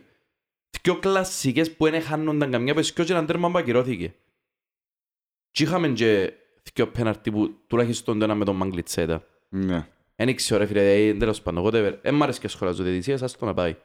Δυο 0.83 0.97
κλασσικές 0.99 1.73
που 1.73 1.91
δεν 1.91 2.03
χάνονταν 2.03 2.51
καμιά 2.51 2.75
πες 2.75 2.93
και 2.93 3.03
έναν 3.09 3.27
τέρμα 3.27 3.51
που 3.51 3.59
ακυρώθηκε. 3.59 4.15
Και 5.51 5.63
είχαμε 5.63 5.89
και 5.89 6.33
δυο 6.75 6.87
πέναρτι 6.89 7.31
που 7.31 7.55
τουλάχιστον 7.67 8.19
το 8.19 8.25
ένα 8.25 8.35
με 8.35 8.45
τον 8.45 8.57
Μαγκλιτσέτα. 8.57 9.25
Ναι. 9.49 9.87
Εν 10.17 10.29
ήξερα 10.29 10.59
ρε 10.61 10.67
φίλε, 10.67 10.95
ε, 11.07 11.15
τέλος 11.15 11.43
πάντων, 11.43 11.65
whatever. 11.67 11.95
Εν 12.03 12.15
μ' 12.15 12.23
αρέσει 12.23 12.41
και 12.41 12.49
σχολάζω 12.49 12.83
διαιτησίας, 12.83 13.23
ας 13.23 13.37
το 13.37 13.45
να 13.45 13.55
πάει. 13.55 13.77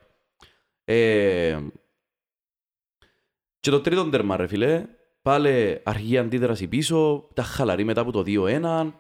Ε, 3.58 3.70
και 3.70 3.70
το 3.70 3.82
τρίτο 3.82 4.10
τέρμα 4.10 4.38
ρε 4.38 4.48
φίλε, 4.48 4.86
πάλι 5.22 5.82
αργή 5.84 6.18
αντίδραση 6.18 6.68
πίσω, 6.68 7.28
τα 7.34 7.44
χαλαρή 7.44 7.84
μετά 7.84 8.02
από 8.02 8.12
το 8.12 8.24
2-1. 8.26 8.92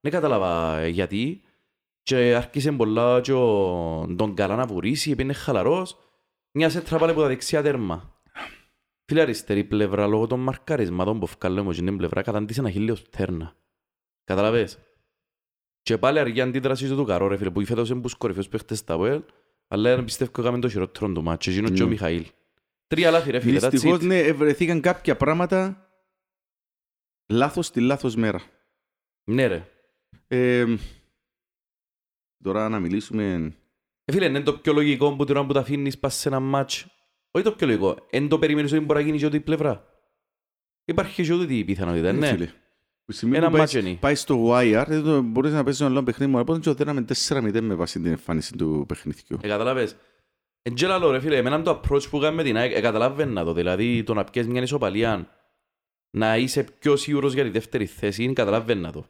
Δεν 0.00 0.12
κατάλαβα 0.12 0.78
ε, 0.78 0.88
γιατί. 0.88 1.40
Και 2.02 2.34
άρχισε 2.34 2.72
πολλά 2.72 3.20
και 3.20 3.32
ο, 3.32 4.14
τον 4.16 4.34
καλά 4.34 4.56
να 4.56 4.66
βουρήσει, 4.66 5.10
επειδή 5.10 5.22
είναι 5.22 5.32
χαλαρός. 5.32 5.96
Μια 6.52 6.70
σέτρα 6.70 6.98
πάλι 6.98 7.10
από 7.10 7.20
τα 7.20 7.26
δεξιά 7.26 7.62
τέρμα. 7.62 8.20
Φίλε 9.04 9.20
αριστερή 9.20 9.64
πλευρά, 9.64 10.06
λόγω 10.06 10.26
των 10.26 10.40
μαρκαρισμάτων 10.40 11.18
που 11.20 11.26
βγάλουμε 11.26 11.60
από 11.60 11.70
την 11.72 11.96
πλευρά, 11.96 12.22
καταντήσε 12.22 12.60
ένα 12.60 12.70
χίλιο 12.70 12.96
τέρνα. 13.10 13.56
Καταλαβες. 14.24 14.78
Και 15.82 15.98
πάλι 15.98 16.18
αργή 16.18 16.40
αντίδραση 16.40 16.88
του 16.88 17.04
καρό 17.04 17.26
ρε 17.26 17.36
φίλε, 17.36 17.50
που 17.50 17.64
φέτος 17.64 17.90
είναι 17.90 18.00
τους 18.00 18.14
κορυφαίους 18.14 18.48
παίχτες 18.48 18.78
στα 18.78 18.98
ΒΕΛ, 18.98 19.22
αλλά 19.68 19.94
δεν 19.94 20.04
πιστεύω 20.04 20.30
ότι 20.30 20.40
έκαμε 20.40 20.58
το 20.58 20.68
χειρότερο 20.68 21.12
του 21.12 21.22
μάτσο, 21.22 21.50
εκείνος 21.50 21.70
και 21.70 21.82
ο 21.82 21.84
Ναι. 21.84 21.90
Μιχαήλ. 21.90 22.26
Τρία 22.86 23.10
λάθη 23.10 23.30
ρε 23.30 23.40
φίλε, 23.40 23.58
that's 23.62 23.70
Δυστυχώς, 23.70 23.98
it. 23.98 24.02
ναι, 24.06 24.32
βρεθήκαν 24.32 24.80
κάποια 24.80 25.16
πράγματα 25.16 25.88
λάθος 27.28 27.70
τη 27.70 27.80
λάθος 27.80 28.14
μέρα. 28.16 28.42
Ναι 29.24 29.46
ρε. 29.46 29.66
Ε, 30.28 30.64
τώρα 32.42 32.68
να 32.68 32.80
μιλήσουμε... 32.80 33.54
Ε, 34.04 34.12
φίλε, 34.12 34.26
είναι 34.26 34.40
το 34.40 34.52
πιο 34.58 34.72
λογικό 34.72 35.16
που 35.16 35.24
τώρα 35.24 35.46
που 35.46 35.52
τα 35.52 35.60
αφήνεις 35.60 35.98
πας 35.98 36.14
σε 36.14 36.28
ένα 36.28 36.40
μάτς. 36.40 36.86
Όχι 37.30 37.44
το 37.44 37.52
πιο 37.52 37.66
λογικό. 37.66 37.96
Εν 38.10 38.28
το 38.28 38.38
περιμένεις 38.38 38.72
ότι 38.72 38.84
μπορεί 38.84 38.98
να 39.00 39.04
γίνει 39.06 39.18
και 39.18 39.26
ό,τι 39.26 39.40
πλευρά. 39.40 39.84
Υπάρχει 40.84 41.22
και 41.22 41.32
ό,τι 41.32 41.64
πιθανότητα, 41.64 42.12
ναι. 42.12 42.26
φίλε. 42.28 42.50
Που 43.04 43.12
στιγμή 43.12 43.36
Ένα 43.36 43.44
που 43.46 43.50
πάει- 43.52 43.60
μάτσο 43.60 43.78
είναι. 43.78 43.94
Πάει 44.00 44.14
στο 44.14 44.48
wire, 44.50 44.84
δεν 44.88 45.02
το- 45.02 45.22
μπορείς 45.22 45.52
να 45.52 45.62
παίζεις 45.64 45.80
ένα 45.80 45.90
άλλο 45.90 46.02
παιχνίδι 46.02 46.30
μου, 46.30 46.36
αλλά 46.36 46.46
πότε 46.46 46.72
δίναμε 46.72 47.04
4-0 47.28 47.60
με 47.60 47.74
βάση 47.74 48.00
την 48.00 48.10
εμφάνιση 48.10 48.56
του 48.56 48.84
παιχνιδιού. 48.88 49.38
Ε, 49.42 49.48
καταλάβες. 49.48 49.96
Εν 50.68 50.74
και 50.74 50.86
λαλό, 50.86 51.10
ρε 51.10 51.20
φίλε, 51.20 51.36
εμένα 51.36 51.62
το 51.62 51.80
approach 51.80 52.08
που 52.10 52.18
κάνουμε 52.18 52.42
την 52.42 52.56
ΑΕΚ, 52.56 52.72
ε, 52.72 52.80
καταλαβαίνα 52.80 53.44
το. 53.44 53.52
Δηλαδή, 53.52 54.02
το 54.02 54.14
να 54.14 54.24
πιέσεις 54.24 54.50
μια 54.50 54.62
ισοπαλία, 54.62 55.28
να 56.10 56.36
είσαι 56.36 56.62
πιο 56.78 56.96
σίγουρος 56.96 57.32
για 57.34 57.42
τη 57.42 57.50
δεύτερη 57.50 57.86
θέση, 57.86 58.22
είναι 58.24 58.32
καταλαβαίνα 58.32 58.92
το. 58.92 59.06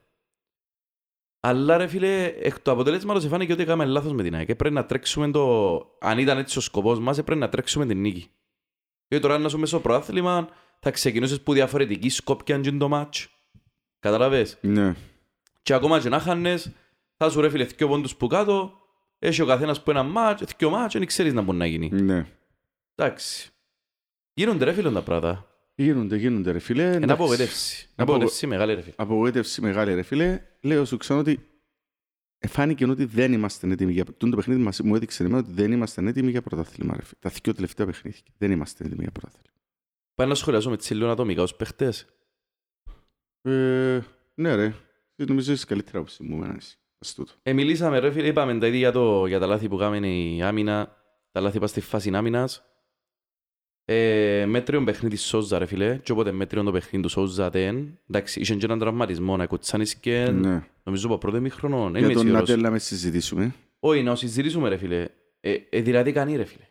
Αλλά 1.41 1.77
ρε 1.77 1.87
φίλε, 1.87 2.25
εκ 2.25 2.61
του 2.61 2.71
αποτελέσματος 2.71 3.25
εφάνηκε 3.25 3.53
ότι 3.53 3.63
έκαμε 3.63 3.85
λάθος 3.85 4.13
με 4.13 4.23
την 4.23 4.35
ΑΕΚ. 4.35 4.49
Ε, 4.49 4.55
Πρέπει 4.55 4.75
να 4.75 4.85
τρέξουμε 4.87 5.31
το... 5.31 5.77
Αν 6.01 6.19
ήταν 6.19 6.39
έτσι 6.39 6.59
ο 6.59 6.61
σκοπός 6.61 6.99
μας, 6.99 7.19
ε, 7.19 7.23
πρέπει 7.23 7.41
να 7.41 7.49
τρέξουμε 7.49 7.87
την 7.87 8.01
νίκη. 8.01 8.31
Και 9.09 9.19
τώρα 9.19 9.39
να 9.39 9.49
σου 9.49 9.59
μέσα 9.59 9.71
στο 9.71 9.81
προάθλημα, 9.81 10.49
θα 10.81 10.91
ξεκινήσεις 10.91 11.41
που 11.41 11.53
διαφορετική 11.53 12.09
σκόπια 12.09 12.57
είναι 12.57 12.79
το 12.79 12.89
μάτς. 12.89 13.29
Καταλαβες. 13.99 14.59
Ναι. 14.61 14.95
Και 15.63 15.75
ακόμα 15.75 16.01
και 16.01 16.09
να 16.09 16.19
χάνες, 16.19 16.73
θα 17.17 17.31
σου 17.31 17.41
ρε 17.41 17.49
φίλε 17.49 17.65
δυο 17.65 17.89
πόντους 17.89 18.17
που 18.17 18.27
κάτω, 18.27 18.73
έχει 19.19 19.43
ο 19.43 19.47
καθένας 19.47 19.83
που 19.83 19.91
ένα 19.91 20.03
μάτς, 20.03 20.43
δυο 20.59 20.71
μάτς, 20.71 20.93
δεν 20.93 21.07
ξέρεις 21.07 21.33
να 21.33 21.43
μπορεί 21.43 21.59
να 21.59 21.67
γίνει. 21.67 21.89
Ναι. 21.91 22.27
Εντάξει. 22.95 23.51
Γίνονται 24.35 24.65
ρε 24.65 24.73
φίλε 24.73 24.91
τα 24.93 25.03
πράγματα. 25.03 25.51
Γίνονται, 25.75 26.17
γίνονται 26.17 26.51
ρε 26.51 26.59
φίλε. 26.59 26.83
Είναι 26.83 26.95
Εντάξει. 26.97 27.13
απογοητεύση. 27.13 27.83
Είναι 27.85 27.93
Απογο- 27.97 28.13
απογοητεύση 28.17 28.47
μεγάλη 28.47 28.75
ρε 28.75 28.81
φίλε. 28.81 28.95
Απογοήτευση 28.99 29.61
μεγάλη 29.61 29.95
ρε 29.95 30.03
φίλε. 30.03 30.43
Λέω 30.61 30.85
σου 30.85 30.97
ξανά 30.97 31.21
ότι 31.21 31.49
εφάνηκε 32.39 32.85
ότι 32.87 33.05
δεν 33.05 33.33
είμαστε 33.33 33.69
έτοιμοι 33.71 33.93
για... 33.93 34.05
Τούν 34.05 34.31
το 34.31 34.37
παιχνίδι 34.37 34.61
μας 34.63 34.81
μου 34.81 34.95
έδειξε 34.95 35.23
εμένα 35.23 35.39
ότι 35.39 35.53
δεν 35.53 35.73
είμαστε 35.73 36.09
έτοιμοι 36.09 36.31
για 36.31 36.43
πρωτάθλημα 36.43 36.97
ρε 36.97 37.03
φίλε. 37.03 37.19
Τα 37.21 37.31
δύο 37.43 37.55
τελευταία 37.55 37.87
παιχνίδια. 37.87 38.21
Δεν 38.39 38.51
είμαστε 38.51 38.85
έτοιμοι 38.85 39.03
για 39.03 39.13
πρωτάθλημα. 39.13 39.57
Πάει 40.15 40.27
να 40.29 40.35
σχολιάσουμε 40.35 40.77
τις 40.77 40.91
λίγο 40.91 41.11
ατομικά 41.11 41.43
ως 41.43 41.57
παίχτες. 41.57 42.07
Ε, 43.43 44.01
ναι 44.35 44.55
ρε. 44.55 44.75
Νομίζω 45.17 45.53
είσαι 45.53 45.67
καλύτερα 45.67 45.99
από 45.99 46.11
μου 46.19 46.59
εμένα 46.99 47.05
εσύ. 47.05 47.11
Ας 47.11 47.15
τούτο. 47.15 47.33
Ε, 47.43 47.53
μιλήσαμε 47.53 47.99
ρε 47.99 48.11
φίλε, 48.11 48.27
είπαμε 48.27 48.59
τα 48.59 48.67
ίδια 48.67 48.79
για, 48.79 48.93
το, 48.93 49.27
για 49.27 49.39
τα 49.39 49.47
λάθη 49.47 49.69
που 49.69 49.77
κάνουμε 49.77 50.09
η 50.09 50.43
άμυνα, 50.43 50.97
τα 51.33 51.41
λάθη 51.41 51.59
πας 51.59 51.71
στη 51.71 51.81
φάση 51.81 52.11
άμυνας. 52.15 52.65
Ε, 53.89 54.45
μέτριον 54.49 54.85
παιχνίδι 54.85 55.17
Σόζα 55.17 55.59
ρε 55.59 55.67
φίλε, 55.67 55.97
και 55.97 56.13
όποτε 56.13 56.33
μέτριον 56.33 56.65
το 56.65 56.73
παιχνίδι 56.73 57.05
του 57.05 57.11
Σόζα 57.11 57.51
τεν, 57.51 57.99
εντάξει, 58.09 58.41
είχε 58.41 58.55
και 58.55 58.65
έναν 58.65 58.79
τραυματισμό, 58.79 59.37
να 59.37 59.47
κουτσάνισκε, 59.47 60.31
Ναι. 60.31 60.67
νομίζω 60.83 61.07
από 61.07 61.19
πρώτο 61.19 61.41
μήχρονο, 61.41 61.77
δεν 61.77 61.89
είμαι 61.89 61.99
Για 61.99 62.09
τον 62.09 62.19
σίγουρος. 62.19 62.49
Νατέλα 62.49 62.71
μες 62.71 62.85
συζητήσουμε. 62.85 63.55
Όχι, 63.79 64.03
να 64.03 64.15
συζητήσουμε 64.15 64.69
ρε 64.69 64.77
φίλε. 64.77 65.09
Ε, 65.41 65.55
ε, 65.71 65.81
δηλαδή 65.81 66.13
κάνει 66.13 66.37
ρε 66.37 66.45
φίλε. 66.45 66.66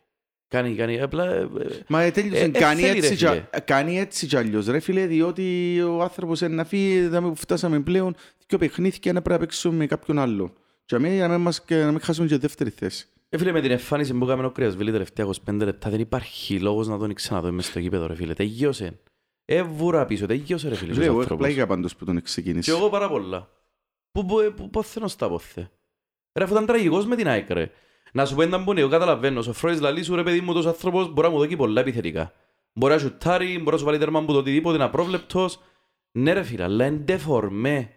Κάνει, 0.55 0.75
κάνει, 0.75 1.01
απλά... 1.01 1.25
ε, 1.33 1.39
ε, 1.41 1.47
Μα 1.87 2.01
ε, 2.01 2.11
τέλειωσε. 2.11 2.41
Ε, 2.41 2.45
ε, 2.45 2.49
κάνει, 2.49 2.81
θέλει, 2.81 2.99
ρε 2.99 3.07
έτσι, 3.07 3.15
φίλε. 3.25 3.39
κι- 3.53 3.61
κάνει 3.61 3.99
έτσι 3.99 4.27
κι 4.27 4.37
αλλιώς 4.37 4.65
ρε 4.67 4.79
φίλε, 4.79 5.05
διότι 5.05 5.81
ο 5.81 6.01
άνθρωπος 6.01 6.41
είναι 6.41 6.55
να 6.55 6.63
φύγει, 6.63 6.93
είδαμε 6.93 7.29
που 7.29 7.35
φτάσαμε 7.35 7.79
πλέον 7.79 8.15
και 8.45 8.57
παιχνίδια 8.57 9.13
να 9.13 9.21
πρέπει 9.21 9.39
να 9.39 9.45
παίξουμε 9.45 9.75
με 9.75 9.85
κάποιον 9.85 10.19
άλλο. 10.19 10.53
Και 10.85 10.95
αμέ, 10.95 11.13
για 11.13 11.27
να 11.27 11.33
μην, 11.33 11.41
μας, 11.43 11.61
και 11.63 11.75
να 11.75 11.91
μην 11.91 11.99
χάσουμε 11.99 12.27
και 12.27 12.37
δεύτερη 12.37 12.69
θέση. 12.69 13.07
Ε, 13.29 13.37
φίλε, 13.37 13.51
με 13.51 13.61
την 13.61 13.71
εμφάνιση 13.71 14.13
που 14.13 14.25
έκαμε 14.25 14.45
ο 14.45 14.51
Κρυασβίλη 14.51 14.91
τελευταία 14.91 15.27
25 15.45 15.53
λεπτά 15.53 15.89
δεν 15.89 15.99
υπάρχει 15.99 16.59
λόγος 16.59 16.87
να 16.87 16.97
τον 16.97 17.13
ξαναδούμε 17.13 17.51
μες 17.51 17.65
στο 17.65 17.79
γήπεδο 17.79 18.07
ρε 18.07 18.15
φίλε. 18.15 18.33
Τελειώσε. 18.33 18.99
Ε, 19.45 19.63
βούρα 19.63 20.05
πίσω, 20.05 20.25
τελειώσε 20.25 20.69
ρε 20.69 20.75
φίλε. 20.75 20.93
Φίλε, 20.93 21.03
ο 21.05 21.07
εγώ 21.07 21.17
άνθρωπος. 21.19 21.45
εκπλάγηκα 21.45 21.73
πάντως 21.75 21.95
που 21.95 22.05
τον 22.05 22.15
Και 22.15 22.21
ξεκίνησε. 22.21 22.71
εγώ 22.71 22.89
πάρα 22.89 23.09
πολλά. 23.09 23.49
Πού, 24.11 24.25
πού, 24.25 24.53
πού, 24.55 24.69
πώς 24.69 24.87
θέλω 24.89 25.07
στα 25.07 25.29
πόθε. 25.29 25.69
Ρε, 26.37 26.43
αφού 26.43 26.53
ήταν 26.53 26.65
τραγικός 26.65 27.05
με 27.05 27.15
την 27.15 27.27
ΑΕΚ, 27.27 27.49
ρε. 27.49 27.71
Να 28.11 28.25
σου 28.25 28.35
πω 28.35 28.41
έναν 28.41 28.63
πονή, 28.63 28.79
εγώ 28.79 28.89
καταλαβαίνω. 28.89 29.39
Ο 29.39 29.53
Φρόης 29.53 29.79
λαλεί 29.79 30.03
σου, 30.03 30.15
ρε 30.15 30.23
παιδί 30.23 30.41
μου, 30.41 30.53
τόσος 30.53 30.71
άνθρωπος 30.71 31.13
μπορεί 31.13 31.27
να 31.27 31.33
μου 31.33 31.39
δώσει 31.39 31.55
πολλά 31.55 31.81
επιθετικά. 31.81 32.33
Μπορεί 32.73 32.93
να 32.93 32.99
σουτάρει, 32.99 33.57
μπορεί 33.57 33.71
να 33.71 33.77
σου 33.77 33.85
βάλει 33.85 33.97
τέρμα 33.97 34.25
που 34.25 34.31
το 34.31 34.37
οτιδήποτε, 34.37 34.75
είναι 34.75 34.83
απρόβλεπτος. 34.83 35.59
Ναι 36.11 36.33
ρε 36.33 36.43
φίλε, 36.43 36.63
αλλά 36.63 36.85
είναι 36.85 36.97
ντεφορμέ. 36.97 37.89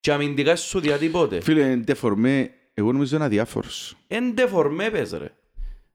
Και 0.00 0.12
αμυντικά 0.12 0.56
σου 0.56 0.80
διατυπώτε. 0.80 1.40
Φίλε, 1.40 1.76
ντεφορμέ, 1.76 2.50
εγώ 2.74 2.92
νομίζω 2.92 3.16
είναι 3.16 3.24
αδιάφορος. 3.24 3.96
Είναι 4.08 4.32
ντεφορμέ 4.32 4.90
πες 4.90 5.12
ρε. 5.12 5.34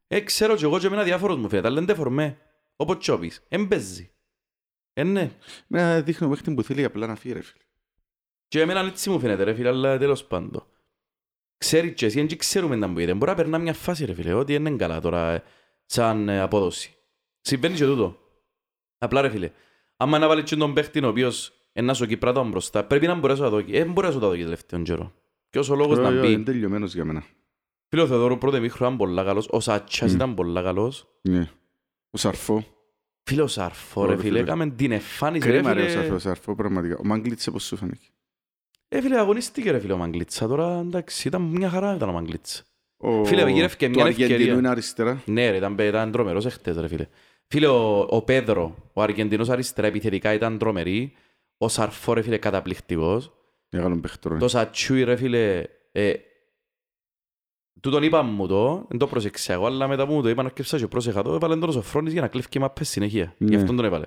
Ε, 0.07 0.19
ξέρω 0.19 0.55
κι 0.55 0.63
εγώ 0.63 0.79
και 0.79 0.87
εμένα 0.87 1.03
διάφορος 1.03 1.37
μου 1.37 1.49
φαίνεται, 1.49 1.67
αλλά 1.67 1.77
είναι 1.77 1.85
ντεφορμέ. 1.85 2.37
Όπως 2.75 2.97
τσόπεις. 2.97 3.45
Εν 3.47 3.67
παίζει. 3.67 4.11
Ε, 4.93 5.03
ναι. 5.03 5.31
Με 5.67 6.01
δείχνω 6.01 6.27
μέχρι 6.27 6.53
που 6.53 6.63
θέλει 6.63 6.83
απλά 6.83 7.07
να 7.07 7.15
φύγει 7.15 7.33
ρε 7.33 7.41
φίλε. 7.41 7.63
Και 8.47 8.61
εμένα 8.61 8.79
έτσι 8.79 9.09
μου 9.09 9.19
φαίνεται 9.19 9.43
ρε 9.43 9.53
φίλε, 9.53 9.67
αλλά 9.67 9.97
τέλος 9.97 10.25
πάντων. 10.25 10.65
Ξέρει 11.59 11.93
και 11.93 12.05
εσύ, 12.05 12.23
δεν 12.25 12.37
ξέρουμε 12.37 12.75
να 12.75 12.87
μου 12.87 12.99
είτε. 12.99 13.13
Μπορεί 13.13 13.31
να 13.31 13.37
περνά 13.37 13.57
μια 13.57 13.73
φάση 13.73 14.05
ρε 14.05 14.13
φίλε, 14.13 14.33
ότι 14.33 14.53
δεν 14.53 14.65
είναι 14.65 14.75
καλά 14.77 15.01
τώρα 15.01 15.29
ε, 15.31 15.43
σαν 15.85 16.29
ε, 16.29 16.39
απόδοση. 16.39 16.93
Συμβαίνει 17.41 17.75
και 17.75 17.85
τούτο. 17.85 18.17
Απλά 18.97 19.21
ρε 19.21 19.29
φίλε, 19.29 19.51
άμα 19.97 20.19
να 20.19 20.27
βάλεις 20.27 20.43
και 20.43 20.55
τον 20.55 20.73
παίχτη 20.73 21.03
ο 21.03 21.07
οποίος 21.07 21.53
είναι 21.73 21.93
σου 21.93 22.05
κυπράτο 22.05 22.43
μπροστά, 22.47 22.83
πρέπει 22.83 23.07
να 23.07 23.15
μπορέσει 23.15 23.41
να 23.41 23.49
το 23.49 23.55
δώσει. 23.61 23.73
Ε, 23.77 23.85
μπορεί 23.85 24.07
να 24.07 24.13
σου 24.13 24.19
το 24.19 24.27
δώσει 24.27 24.43
τελευταίον 24.43 24.83
καιρό. 24.83 25.13
Και 25.49 25.59
όσο 25.59 25.75
λόγος 25.75 25.97
να 25.97 26.09
Ε, 26.09 26.17
ε, 26.17 26.21
μπει; 26.21 26.31
Είναι 26.31 26.43
τελειωμένος 26.43 26.93
για 26.93 27.05
μένα. 27.05 27.23
Φίλε 27.89 28.01
ο 28.01 28.07
Θεοδόρου 28.07 28.37
πρώτο 28.37 28.59
μήχρο 28.59 28.85
ήταν 28.85 28.97
πολλά 28.97 29.23
καλός, 29.23 29.47
ο 29.51 29.59
Σατσάς 29.59 30.11
Μμ. 30.11 30.15
ήταν 30.15 30.33
πολλά 30.33 30.61
καλός. 30.61 31.07
Ναι. 31.21 31.49
Ο 32.09 32.17
Σαρφό. 32.17 32.65
Φίλε 33.23 33.41
ο 33.41 33.47
Σαρφό 33.47 34.01
Ωραία, 34.01 34.15
ρε 34.15 34.21
φίλε, 34.21 34.31
φίλε. 34.31 34.39
έκαμε 34.43 34.69
την 34.69 34.91
εμφάνιση 34.91 35.47
ρε 35.47 35.53
Κρίμα 35.57 35.73
ρε 35.73 35.81
ο 35.85 35.87
Σαρφό, 35.89 36.01
φίλε. 36.03 36.15
ο 36.15 36.19
Σαρφό 36.19 36.55
πραγματικά. 36.55 36.97
Ο 36.97 37.05
Μάγκλιτσε 37.05 37.51
πώς 37.51 37.63
σου 37.63 37.75
φάνηκε. 37.77 38.07
Ε 38.89 39.01
φίλε 39.01 39.19
αγωνίστηκε 39.19 39.71
ρε 39.71 39.79
φίλε 39.79 39.93
ο 39.93 39.97
Μαγκλίτσα, 39.97 40.47
τώρα 40.47 40.79
εντάξει 40.79 41.27
ήταν 41.27 41.41
μια 41.41 41.69
χαρά 41.69 41.95
ήταν 41.95 42.09
ο 42.09 42.11
Μαγκλίτσα. 42.11 42.63
Ο- 42.97 43.25
Φίλε, 43.25 43.49
γύρευκε 43.51 43.85
του 43.85 43.91
μια 43.95 44.03
Αργεντινού 44.03 44.33
ευκαιρία. 44.33 44.53
είναι 44.53 44.69
αριστερά. 44.69 45.21
Ναι 45.25 45.49
ρε, 45.49 45.57
ήταν, 45.57 45.77
ήταν 45.79 46.11
τρομερός 46.11 46.45
εχθές 46.45 46.77
ρε 46.77 46.87
φίλε. 46.87 47.07
Φίλε, 47.47 47.67
ο, 47.67 47.99
ο 48.09 48.21
Πέδρο, 48.21 48.75
ο 48.93 49.01
Αργεντινός 49.01 49.49
αριστερά 49.49 49.87
επιθετικά 49.87 50.33
ήταν 50.33 50.57
τρομερή. 50.57 51.13
Ο 51.57 51.67
Σαρφό 51.67 52.13
ρε 52.13 52.21
φίλε 52.21 52.37
καταπληκτικός. 52.37 53.31
Μεγάλο 53.71 53.99
παιχτρό. 53.99 54.37
Το 54.37 54.47
Σατσούι 54.47 55.03
ρε 55.03 55.15
φίλε, 55.15 55.63
ε, 55.91 56.13
του 57.81 57.89
τον 57.89 58.03
είπα 58.03 58.21
μου 58.21 58.47
το, 58.47 58.85
δεν 58.89 58.97
το 58.97 59.07
πρόσεξα 59.07 59.53
εγώ, 59.53 59.65
αλλά 59.65 59.87
μετά 59.87 60.07
που 60.07 60.13
μου 60.13 60.21
το 60.21 60.29
είπα 60.29 60.43
να 60.43 60.49
σκεφτά 60.49 60.77
και 60.77 60.87
πρόσεχα 60.87 61.21
το, 61.21 61.33
έβαλε 61.33 61.55
τον 61.57 61.69
ο 61.69 61.71
Σοφρόνης 61.71 62.11
για 62.11 62.21
να 62.21 62.27
κλέφει 62.27 62.49
και 62.49 62.59
μάπες 62.59 62.89
συνέχεια. 62.89 63.33
Ναι. 63.37 63.49
Γι' 63.49 63.55
αυτόν 63.55 63.75
τον 63.75 63.85
έβαλε. 63.85 64.05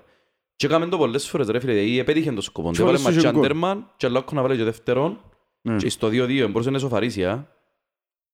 Και 0.56 0.66
έκαμε 0.66 0.86
το 0.86 0.96
πολλές 0.98 1.28
φορές 1.28 1.46
ρε 1.48 1.60
φίλε, 1.60 1.80
ή 1.82 1.98
επέτυχε 1.98 2.32
το 2.32 2.40
σκοπό. 2.40 2.70
Και 2.70 2.76
του. 2.76 2.82
Έβαλε 2.82 2.96
βάλε 2.98 3.10
στο 3.10 3.14
ματσάν 3.14 3.32
γκολ. 3.34 3.42
τέρμαν 3.48 3.90
και 3.96 4.06
αλλόκο 4.06 4.34
να 4.34 4.42
βάλει 4.42 4.56
και 4.56 4.64
δεύτερον. 4.64 5.20
Ναι. 5.62 5.76
Και 5.76 5.88
στο 5.90 6.08
2-2 6.08 6.46
μπορούσε 6.50 6.70
να 6.70 6.78
σοφαρίσει, 6.78 7.24
α. 7.26 7.48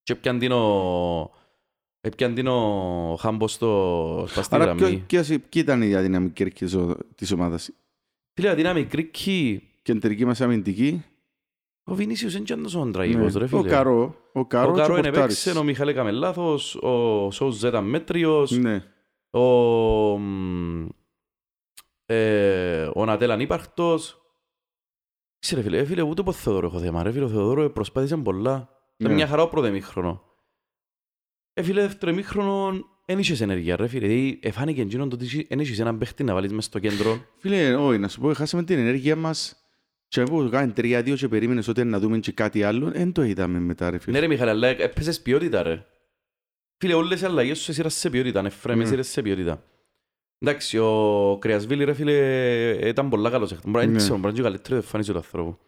Και 0.03 0.13
έπιαν 0.13 0.39
την 0.39 0.53
ο... 0.53 1.31
Έπιαν 2.01 2.35
την 2.35 2.47
ο 2.47 3.17
Χάμπος 3.21 3.53
στο... 3.53 4.25
στα 4.29 4.43
στη 4.43 4.55
Άρα 4.55 4.65
ποιο- 4.75 4.87
γραμμή. 4.87 5.05
ποιος- 5.07 5.27
ποιοι 5.27 5.39
ήταν 5.51 5.83
οι 5.83 5.95
αδυναμικοί 5.95 6.43
αρχές 6.43 6.75
ο- 6.75 6.97
της 7.15 7.33
ομάδας; 7.33 7.71
Φίλε, 8.35 8.49
αδύναμη 8.51 8.85
κρίκη. 8.85 9.63
Κεντρική 9.83 10.25
μας 10.25 10.41
αμυντική. 10.41 11.05
Ο 11.85 11.95
Βινίσιος 11.95 12.35
είναι 12.35 12.45
και 12.45 12.55
τόσο 12.55 12.91
τραγικός, 12.93 13.35
Ναι. 13.35 13.41
ρε 13.41 13.47
φίλε. 13.47 13.61
Ο 13.61 13.65
Καρό. 13.65 14.15
Ο 14.33 14.45
Καρό 14.47 14.71
Ο 14.71 14.75
και 14.75 14.81
Καρό 14.81 14.95
ο 14.95 14.97
είναι 14.99 15.09
Πορτάρης. 15.11 15.43
παίξεν, 15.43 15.61
ο 15.63 15.65
Μιχαλέ 15.65 15.91
έκαμε 15.91 16.11
λάθος, 16.11 16.75
ο 16.75 17.31
Σόουζ 17.31 17.63
ήταν 17.63 17.85
μέτριος, 17.85 18.51
Ναι. 18.51 18.85
ο... 19.31 19.41
μ, 22.09 22.13
ε, 22.13 22.91
ο 22.95 23.05
Νατέλ 23.05 23.31
ανύπαρκτος. 23.31 24.23
Ξέρε 25.39 25.63
φίλε, 25.63 25.79
ε, 25.79 25.85
φίλε, 25.85 26.03
ούτε 26.03 26.21
από 26.21 26.33
Θεοδόρο 26.33 26.67
έχω 26.67 26.79
θέμα, 26.79 27.03
ρε 27.03 27.13
φίλε, 27.13 27.25
ο 27.25 27.29
Θεοδόρο 27.29 27.71
προσπάθησε 27.71 28.17
πολλά. 28.17 28.69
Ήταν 28.97 29.11
Ναι. 29.13 29.19
μια 29.19 29.27
χαρά 29.27 29.43
ο 29.43 29.49
πρώτο 29.49 29.67
ημίχρονο. 29.67 30.23
Ε, 31.55 31.63
φίλε, 31.63 31.81
δεύτερο 31.81 32.13
ημίχρονο, 32.13 32.73
δεν 33.07 33.19
είχες 33.19 33.41
ενέργεια, 33.41 33.77
ρε 33.77 33.87
φίλε. 33.87 34.07
Δηλαδή, 34.07 34.39
εφάνηκε 34.43 34.81
εκείνον 34.81 35.09
το 35.09 35.15
ότι 35.17 35.47
δεν 35.49 35.59
είχες 35.61 35.79
έναν 35.79 35.99
παίχτη 35.99 36.25
να 36.25 36.35
βάλεις 36.35 36.53
μες 36.53 36.65
στο 36.65 36.79
κέντρο. 36.79 37.25
Φίλε, 37.39 37.75
όχι, 37.75 37.99
να 37.99 38.09
σου 38.09 38.21
πω, 38.21 38.33
χάσαμε 38.35 38.63
την 38.63 38.79
ενέργεια 38.79 39.17
μας 39.17 39.57
και 40.09 40.23
που 40.23 40.49
κάνει 40.51 40.73
τρία-δύο 40.73 41.17
και 41.17 41.29
περίμενες 41.29 41.69
ότι 41.69 41.85
να 41.85 41.99
δούμε 41.99 42.19
και 42.19 42.33
κάτι 42.33 42.63
άλλο, 42.63 42.91
δεν 42.91 43.13
το 43.13 43.23
είδαμε 43.23 43.59
μετά 43.59 43.85
ρε 43.91 43.97
Ναι 43.97 43.99
φίλε. 44.03 44.19
ρε 44.19 44.27
Μιχάλη, 44.27 44.51
αλλά 44.51 44.67
έπαιζες 44.69 45.23
ποιότητα 45.23 45.63
ρε. 45.63 45.87
Φίλε, 46.79 46.95
όλες 46.95 47.21
οι 47.21 47.25
αλλαγές 47.25 47.59
σου 47.61 47.71
έσυρας 47.71 47.95
σε 47.95 48.11
ποιότητα, 48.11 48.43
Εφραίμ, 48.47 48.77
Ναι. 48.79 48.85
έσυρες 48.85 49.09
σε 49.09 49.23
ποιότητα. 49.23 49.63
Εντάξει, 50.39 50.79
ο 50.79 51.37
Κρεασβίλη 51.41 51.85
ρε 51.85 51.93
φίλε 51.93 52.89
ήταν 52.89 53.09
πολλά 53.09 53.31
καλός. 53.31 53.53
Μπορεί 53.53 53.71
να 53.73 53.79
Ναι. 53.79 53.85
είναι 53.89 53.97
ξέρω, 53.97 54.15
μπορεί 54.19 54.23
να 54.23 54.29
είναι 54.29 54.39
και 54.39 54.49
καλύτερη 54.49 54.75
εμφάνισης 54.75 55.13
του 55.13 55.19
ανθρώπου. 55.19 55.59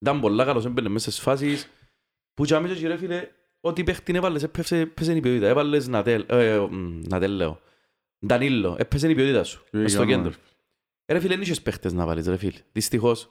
Ήταν 0.00 0.20
πολλά 0.20 0.44
καλός, 0.44 0.64
έμπαινε 0.64 0.88
μέσα 0.88 1.10
στις 1.10 1.22
φάσεις 1.22 1.68
που 2.34 2.44
και 2.44 2.54
άμεσα 2.54 2.74
και 2.74 2.88
ρε 2.88 2.96
φίλε, 2.96 3.28
ό,τι 3.60 3.84
παίχτη 3.84 4.12
έβαλες 4.16 4.42
έπαιζε 4.42 4.78
έπαιζε 4.80 5.12
η 5.14 5.20
ποιότητα. 5.20 5.46
Έβαλες 5.46 5.88
Νατέλ, 5.88 6.24
ε, 6.28 6.58
μ, 6.70 7.00
Νατέλ 7.08 7.32
λέω, 7.32 7.60
Ντανίλο, 8.26 8.76
έπαιζε 8.78 9.10
η 9.10 9.14
ποιότητα 9.14 9.44
σου, 9.44 9.64
Ε, 9.70 9.78
μες 9.78 9.92
στο 9.92 10.02
για 10.02 10.14
κέντρο. 10.16 10.30
να- 10.30 10.36
Ε, 11.04 11.12
Ρε 11.12 11.20
φίλε, 11.20 11.32
δεν 11.34 11.42
είχες 11.42 11.62
παίχτες 11.62 11.92
να 11.92 12.06
βάλεις 12.06 12.26
ρε 12.26 12.36
φίλε, 12.36 12.58
δυστυχώς. 12.72 13.30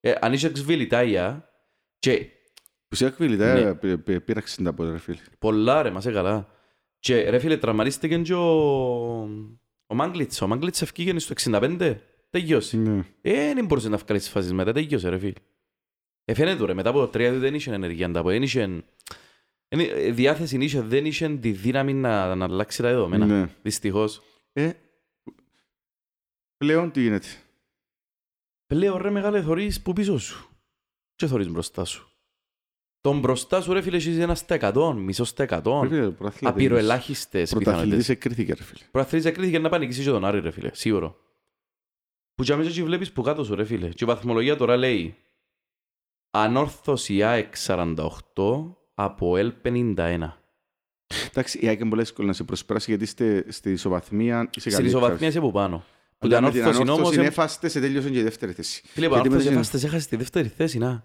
Ε, 0.00 0.12
αν 0.20 0.32
είχες 0.32 0.52
Ξβιλιτάια 0.52 1.50
και 1.98 2.26
Που 2.88 2.96
σε 2.96 3.06
έκβιλη, 3.06 3.36
Ναι. 3.36 3.62
τα 3.62 3.76
πή- 3.76 3.96
πή- 3.96 4.20
πήραξε 4.20 4.62
τα 4.62 4.72
πόδια 4.72 4.92
ρε 4.92 4.98
φίλε. 4.98 5.18
Πολλά 5.38 5.82
ρε, 5.82 5.90
μας 5.90 6.06
έκαλα. 6.06 6.48
Και 6.98 7.30
ρε 7.30 7.38
φίλε, 7.38 7.56
τραυματίστηκε 7.56 8.18
και 8.18 8.34
ο... 8.34 9.28
Ο 9.90 9.94
Μάγκλιτς. 9.94 10.40
Ο 10.40 10.46
Μάγκλιτς 10.46 10.82
ευκήγαινε 10.82 11.18
στο 11.18 11.34
65. 11.36 11.96
Τελειώσει. 12.30 12.76
Ναι. 12.76 13.04
Ε, 13.20 13.54
δεν 13.54 13.64
μπορούσε 13.64 13.88
να 13.88 13.96
βγάλεις 13.96 14.22
τις 14.22 14.32
φάσεις 14.32 14.52
μετά. 14.52 14.72
Τελειώσε 14.72 15.08
ρε 15.08 15.18
φίλε. 15.18 15.32
Ε, 16.24 16.34
φαίνεται 16.34 16.64
ρε, 16.64 16.74
μετά 16.74 16.88
από 16.90 16.98
το 17.08 17.18
3 17.18 17.36
δεν 17.38 17.54
είχε 17.54 17.72
ενεργεία. 17.72 18.06
ανταπο, 18.06 18.28
Δεν 18.28 18.42
είχε... 18.42 18.62
εν- 18.62 18.84
ε, 19.80 20.10
Διάθεση 20.10 20.56
είχε, 20.56 20.80
δεν 20.80 21.04
είχε 21.06 21.28
τη 21.28 21.50
δύναμη 21.52 21.94
να, 21.94 22.34
να 22.34 22.44
αλλάξει 22.44 22.82
τα 22.82 22.88
δεδομένα. 22.88 23.26
Ναι. 23.26 23.54
Δυστυχώς. 23.62 24.22
Ε, 24.52 24.70
πλέον 26.56 26.90
τι 26.90 27.00
γίνεται; 27.02 27.26
Πλέον 28.66 29.02
ρε 29.02 29.10
μεγάλε 29.10 29.42
θωρείς 29.42 29.82
που 29.82 29.92
πίσω 29.92 30.18
σου. 30.18 30.48
Και 31.14 31.26
θωρείς 31.26 31.48
μπροστά 31.48 31.84
σου. 31.84 32.09
Τον 33.00 33.18
μπροστά 33.18 33.60
σου 33.60 33.72
ρε 33.72 33.80
φίλε 33.82 33.96
έχεις 33.96 34.18
ένα 34.18 34.34
στα 34.34 34.72
100, 34.74 34.94
μισό 34.96 35.24
στα 35.24 35.44
100. 35.64 35.80
Ρε 35.82 35.88
φίλε, 35.88 36.06
ο 36.06 36.12
πρωταθλητής- 36.12 36.48
Απειροελάχιστες 36.48 37.42
πιθανότητες. 37.42 37.72
Πρωταθλητής 37.72 38.08
εκρίθηκε 38.08 38.54
ρε 38.54 38.62
φίλε. 38.62 38.84
Προαθλής 38.90 39.24
εκρίθηκε 39.24 39.58
να 39.58 39.68
πανικήσει 39.68 40.02
και 40.02 40.10
τον 40.10 40.24
Άρη 40.24 40.40
ρε 40.40 40.50
φίλε, 40.50 40.70
σίγουρο. 40.72 41.16
Που 42.34 42.42
και 42.44 42.52
αμέσως 42.52 42.80
βλέπεις 42.82 43.12
που 43.12 43.22
κάτω 43.22 43.44
σου 43.44 43.54
ρε 43.54 43.64
φίλε. 43.64 43.88
Και 43.88 44.04
η 44.04 44.06
βαθμολογία 44.06 44.56
τώρα 44.56 44.76
λέει 44.76 45.16
Ανόρθωση 46.30 47.22
ΑΕΚ 47.22 47.54
48 47.66 47.96
από 48.94 49.36
ΕΛ 49.36 49.52
51. 49.62 50.32
Εντάξει, 51.30 51.58
η 51.58 51.68
ΑΕΚ 51.68 51.80
είναι 51.80 51.88
πολύ 51.88 52.00
εύκολο 52.02 52.26
να 52.26 52.32
σε 52.32 52.44
προσπεράσει 52.44 52.90
γιατί 52.90 53.04
είστε 53.04 53.44
στη 53.48 53.70
ισοβαθμία 53.70 54.40
είσαι 54.40 54.60
Στην 54.60 54.72
καλύτερα. 54.72 54.98
ισοβαθμία 54.98 55.28
είσαι 55.28 55.40
που 55.40 55.52
πάνω. 55.52 55.84
Που 56.18 56.26
Αλλά 56.26 56.36
την 56.36 56.44
με 56.44 56.50
την 56.50 56.60
ανόρθωση 56.60 56.82
όμως... 56.82 56.90
ανόρθωση 56.98 57.18
εμ- 57.18 57.26
έφαστες 57.28 57.72
σε 57.72 57.80
τέλειωσε 57.80 58.10
και 58.10 58.18
η 58.18 58.22
δεύτερη 58.22 58.52
θέση. 58.52 58.82
Φίλε, 58.86 59.06
που 59.06 59.12
Γιατί 59.12 59.28
ανόρθωση 59.28 59.48
μετά- 59.48 59.60
εφάστες 59.60 59.84
έχασες 59.84 60.06
τη 60.06 60.16
δεύτερη 60.16 60.48
θέση, 60.48 60.78
να. 60.78 61.04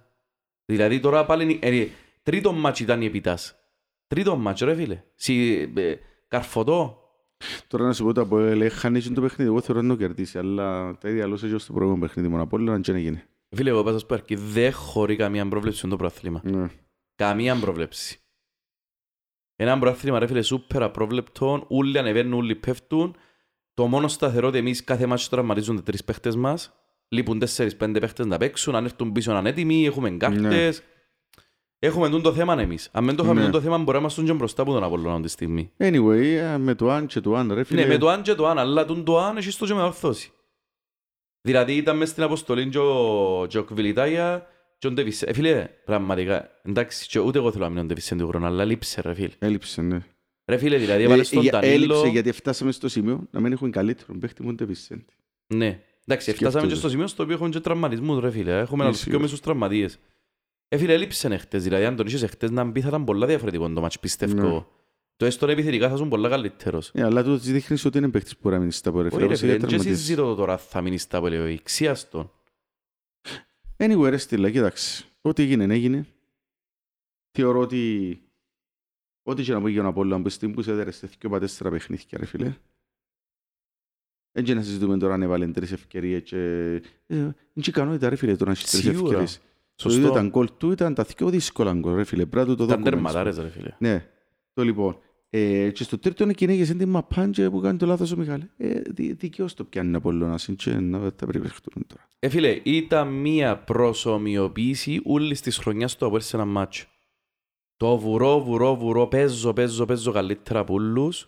Δηλαδή 0.65 0.99
τώρα 0.99 1.25
πάλι... 1.25 1.43
είναι- 1.43 1.77
ε, 1.77 1.87
Τρίτο 2.23 2.51
μάτσι 2.51 2.83
ήταν 2.83 3.01
η 3.01 3.05
επιτάς. 3.05 3.55
Τρίτο 4.07 4.35
μάτς 4.35 4.61
ρε 4.61 4.75
φίλε. 4.75 5.03
Συ, 5.15 5.61
ε, 5.75 5.95
καρφωτό. 6.27 6.99
Τώρα 7.67 7.83
να 7.83 7.93
σου 7.93 8.03
πω 8.03 8.13
το 8.13 8.21
από 8.21 8.39
έχανε 8.39 8.99
και 8.99 9.09
το 9.09 9.21
παιχνίδι, 9.21 9.49
εγώ 9.49 9.61
θεωρώ 9.61 9.81
να 9.81 9.87
το 9.87 9.95
κερδίσει, 9.95 10.37
αλλά 10.37 10.97
τα 10.97 11.09
ίδια 11.09 11.27
λόγια 11.27 11.49
και 11.49 11.57
στο 11.57 11.73
προηγούμενο 11.73 12.05
παιχνίδι 12.05 12.29
μόνο 12.29 12.43
από 12.43 12.57
όλα 12.57 12.73
αν 12.73 12.81
και 12.81 12.91
να 12.91 12.99
γίνει. 12.99 13.23
Φίλε, 13.49 13.69
εγώ 13.69 13.83
πάσα 13.83 14.05
πω 14.05 14.13
αρκεί, 14.13 14.35
δεν 14.35 14.73
χωρεί 14.73 15.15
καμία 15.15 15.47
πρόβλεψη 15.47 15.77
στο 15.87 15.95
προαθλήμα. 15.95 16.41
Ναι. 16.43 16.67
Καμία 17.15 17.55
πρόβλεψη. 17.55 18.19
Ένα 19.55 19.79
προαθλήμα 19.79 20.19
ρε 20.19 20.27
φίλε 20.27 20.41
σούπερ 20.41 20.83
απρόβλεπτο, 20.83 21.65
όλοι 21.67 21.97
ανεβαίνουν, 21.97 22.33
όλοι 22.33 22.55
πέφτουν. 22.55 23.15
Το 23.73 23.87
μόνο 23.87 24.07
σταθερό 24.07 24.47
ότι 24.47 24.57
εμείς 24.57 24.83
κάθε 24.83 25.05
μάτσο 25.05 25.29
τραυματίζονται 25.29 25.81
τρεις 25.81 26.03
παίχτες 26.03 26.35
μας. 26.35 26.73
Λείπουν 27.09 27.39
τέσσερις 27.39 27.75
πέντε 27.75 27.99
παίχτες 27.99 28.25
να 28.25 28.37
παίξουν, 28.37 28.75
αν 28.75 28.85
έρθουν 28.85 29.11
πίσω 29.11 29.31
να 29.33 29.39
είναι 29.39 29.49
έτοιμοι, 29.49 29.85
έχουμε 29.85 30.09
κάρτες. 30.11 30.83
Έχουμε 31.79 32.09
τούν 32.09 32.21
το 32.21 32.33
θέμα 32.33 32.61
εμείς. 32.61 32.89
Αν 32.91 33.05
δεν 33.05 33.15
το 33.15 33.23
είχαμε 33.23 33.39
Ναι. 33.39 33.45
τούν 33.45 33.55
το 33.55 33.61
θέμα 33.61 33.77
μπορεί 33.77 33.91
να 33.91 33.97
είμαστε 33.97 34.21
και 34.23 34.33
μπροστά 34.33 34.61
από 34.61 34.73
τον 34.73 34.83
Απολλώνα 34.83 35.21
τη 35.21 35.27
στιγμή. 35.27 35.71
Anyway, 35.77 36.21
ε, 36.23 36.57
με 36.57 36.75
το 36.75 36.89
αν 36.91 37.05
και 37.05 37.19
το 37.19 37.35
αν 37.35 37.53
ρε 37.53 37.63
φίλε. 37.63 37.81
Ναι, 37.81 37.87
με 37.87 37.97
το 37.97 38.09
αν 38.09 38.21
και 38.21 38.33
το 38.35 38.47
αν, 38.47 38.57
αλλά 38.57 38.85
τούν 38.85 39.03
το 39.03 39.19
αν 39.19 39.37
έχεις 39.37 39.57
το 39.57 39.65
και 39.65 39.73
με 39.73 39.81
ορθώσει. 39.81 40.31
Δηλαδή 41.41 41.75
ήταν 41.75 41.97
μες 41.97 42.09
στην 42.09 42.23
αποστολή 42.23 42.69
και 42.69 42.77
ο, 42.77 43.45
και 43.49 43.57
ο 43.57 43.63
Κβιλιτάγια 43.63 44.47
και 44.77 44.87
ο 44.87 44.91
Ντεβισέ. 44.91 45.25
Ε, 45.25 45.33
φίλε, 45.33 45.67
πραγματικά, 45.85 46.49
εντάξει, 46.63 47.07
και 47.07 47.19
ούτε 47.19 47.37
εγώ 47.37 47.51
θέλω 47.51 47.63
να 47.63 47.69
μείνω 47.69 47.81
ο 47.81 47.85
Ντεβισέ 47.85 48.15
του 48.15 48.27
χρόνου, 48.27 48.45
αλλά 48.45 48.65
λείψε 48.65 49.01
ρε 49.01 49.13
φίλε. 49.13 49.29
Έλειψε, 49.39 49.81
ναι. 49.81 49.99
Ρε 50.45 50.57
φίλε, 50.57 50.77
δηλαδή 50.77 51.03
έβαλες 51.03 51.31
Ε, 51.31 51.35
τον 51.35 51.43
για- 51.43 51.59
Έλειψε 51.63 51.87
Τανίλο. 51.87 52.07
γιατί 52.11 52.31
φτάσαμε 52.31 52.71
στο 52.71 52.87
σημείο 52.89 53.27
να 53.31 53.39
μην 53.39 53.51
έχουν 53.51 53.71
καλύτερο 53.71 54.17
παίχτη 54.19 54.43
μόνο 54.43 54.55
το 54.55 54.65
Βισέντη. 54.65 55.05
Ναι. 55.47 55.79
Εντάξει, 56.07 56.31
φτάσαμε 56.31 56.49
Σκέφτομαι. 56.49 56.71
και 56.73 56.79
στο 56.79 56.89
σημείο 56.89 57.07
στο 57.07 57.23
οποίο 57.23 57.35
έχουμε 57.35 57.49
και 57.49 57.59
τραυματισμούς 57.59 58.19
ρε 58.19 58.31
φίλε. 58.31 58.59
Έχουμε 58.59 58.83
άλλους 58.83 58.97
Ισχύει. 58.97 59.09
πιο 59.09 59.19
μέσους 59.19 59.39
τραυματίες. 59.39 59.99
Ε, 60.67 60.77
φίλε, 60.77 60.93
έλειψε 60.93 61.27
εχθές. 61.27 61.63
Δηλαδή, 61.63 61.85
αν 61.85 61.95
τον 61.95 62.07
είχες 62.07 62.23
εχθές 62.23 62.51
να 62.51 62.63
μπει 62.63 62.81
θα 62.81 62.87
ήταν 62.87 63.03
πολλά 63.03 63.25
διαφορετικό 63.27 63.69
το 63.69 63.81
μάτς, 63.81 63.99
πιστεύω. 63.99 64.53
Ναι. 64.53 64.65
Το 65.17 65.25
έστω 65.25 65.47
επιθετικά 65.47 65.87
θα 65.87 65.93
ήσουν 65.93 66.09
πολλά 66.09 66.29
καλύτερος. 66.29 66.91
Ε, 66.93 67.03
αλλά 67.03 67.23
τούτος 67.23 67.41
δείχνεις 67.41 67.85
ότι 67.85 67.97
είναι 67.97 68.09
παίχτης 68.09 68.33
που 68.33 68.39
μπορεί 68.43 68.55
να 68.55 68.59
μείνει 68.61 68.73
στα 68.73 68.91
πορεία. 68.91 69.11
Όχι 69.13 69.25
ρε 69.27 69.35
φίλε, 69.35 69.57
δεν 69.57 69.79
συζητώ 69.81 70.35
τώρα 70.35 70.57
θα 70.57 70.81
μείνει 70.81 70.97
στα 70.97 71.19
πολεοή. 71.19 71.59
Ξίαστον. 71.63 72.31
Anyway, 73.77 74.09
ρε 74.09 74.17
στήλα, 74.17 74.51
κοίταξε. 74.51 75.05
Ό,τι 75.21 75.43
έγινε, 75.43 75.73
έγινε. 75.73 76.05
Θεωρώ 77.31 77.59
ότι 77.59 78.21
ό,τι 79.23 79.43
και 79.43 79.53
να 79.53 79.61
πω 79.61 79.67
για 79.67 79.81
τον 79.81 79.89
Απόλλωνα 79.89 80.21
που 80.23 80.29
στην 80.29 80.53
που 80.53 80.61
σε 80.61 80.71
έδερε 80.71 80.91
σε 80.91 81.09
δυο 81.19 81.29
πατέστερα 81.29 81.69
παιχνίδια, 81.69 82.17
ρε 82.17 82.25
φίλε. 82.25 82.53
Έτσι 84.37 84.53
να 84.53 84.61
συζητούμε 84.61 84.97
τώρα 84.97 85.13
αν 85.13 85.21
έβαλε 85.21 85.47
τρεις 85.47 85.71
ευκαιρίες 85.71 86.21
και... 86.21 86.37
Ε, 87.07 87.15
είναι 87.17 87.33
και 87.53 87.69
ικανότητα, 87.69 88.09
ρε 88.09 88.15
φίλε, 88.15 88.35
το 88.35 88.45
να 88.45 88.51
έχεις 88.51 88.71
τρεις 88.71 88.83
Σίγουρα. 88.83 89.03
ευκαιρίες. 89.05 89.41
Το 89.75 89.89
ίδιο 89.89 90.01
Σωστό. 90.01 90.17
ήταν 90.17 90.29
γκολ 90.29 90.47
του, 90.57 90.71
ήταν 90.71 90.93
τα 90.93 91.03
δυο 91.03 91.29
δύσκολα 91.29 91.73
γκολ, 91.73 91.95
ρε 91.95 92.03
φίλε. 92.03 92.25
Πρέπει 92.25 92.49
να 92.49 92.55
το 92.55 92.63
Ήταν 92.63 92.67
δοκούμε. 92.67 92.89
τερματάρες 92.89 93.37
ρε 93.37 93.49
φίλε. 93.49 93.75
Ναι. 93.79 94.05
Το 94.53 94.63
λοιπόν. 94.63 94.97
Ε, 95.29 95.69
και 95.69 95.83
στο 95.83 95.99
τρίτο 95.99 96.23
είναι 96.23 96.33
κυνήγες 96.33 96.67
την 96.67 96.89
μαπάντζε 96.89 97.49
που 97.49 97.59
κάνει 97.59 97.77
το 97.77 97.85
λάθος 97.85 98.11
ο 98.11 98.17
Μιχάλη. 98.17 98.49
Ε, 98.57 98.81
δι, 98.93 99.13
δικαιώς 99.13 99.53
το 99.53 99.63
πιάνει 99.63 99.93
ο 99.93 99.97
Απόλλωνας 99.97 100.49
και 100.55 100.71
να 100.71 100.99
τα 100.99 101.25
πρέπει 101.25 101.37
να 101.37 101.43
παιχτούν 101.43 101.85
τώρα. 101.87 102.07
Ε, 102.19 102.29
φίλε, 102.29 102.59
ήταν 102.63 103.07
μία 103.07 103.57
προσωμιοποίηση 103.57 105.01
όλης 105.03 105.41
της 105.41 105.57
χρονιάς 105.57 105.95
του 105.95 106.05
Αποέλ 106.05 106.21
σε 106.21 106.35
ένα 106.35 106.45
μάτσο. 106.45 106.85
Το 107.77 107.97
βουρό, 107.97 108.43
βουρό, 108.43 108.75
βουρό, 108.75 109.07
παίζω, 109.07 109.53
παίζω, 109.53 109.85
παίζω 109.85 110.11
καλύτερα 110.11 110.59
από 110.59 110.73
όλους. 110.73 111.27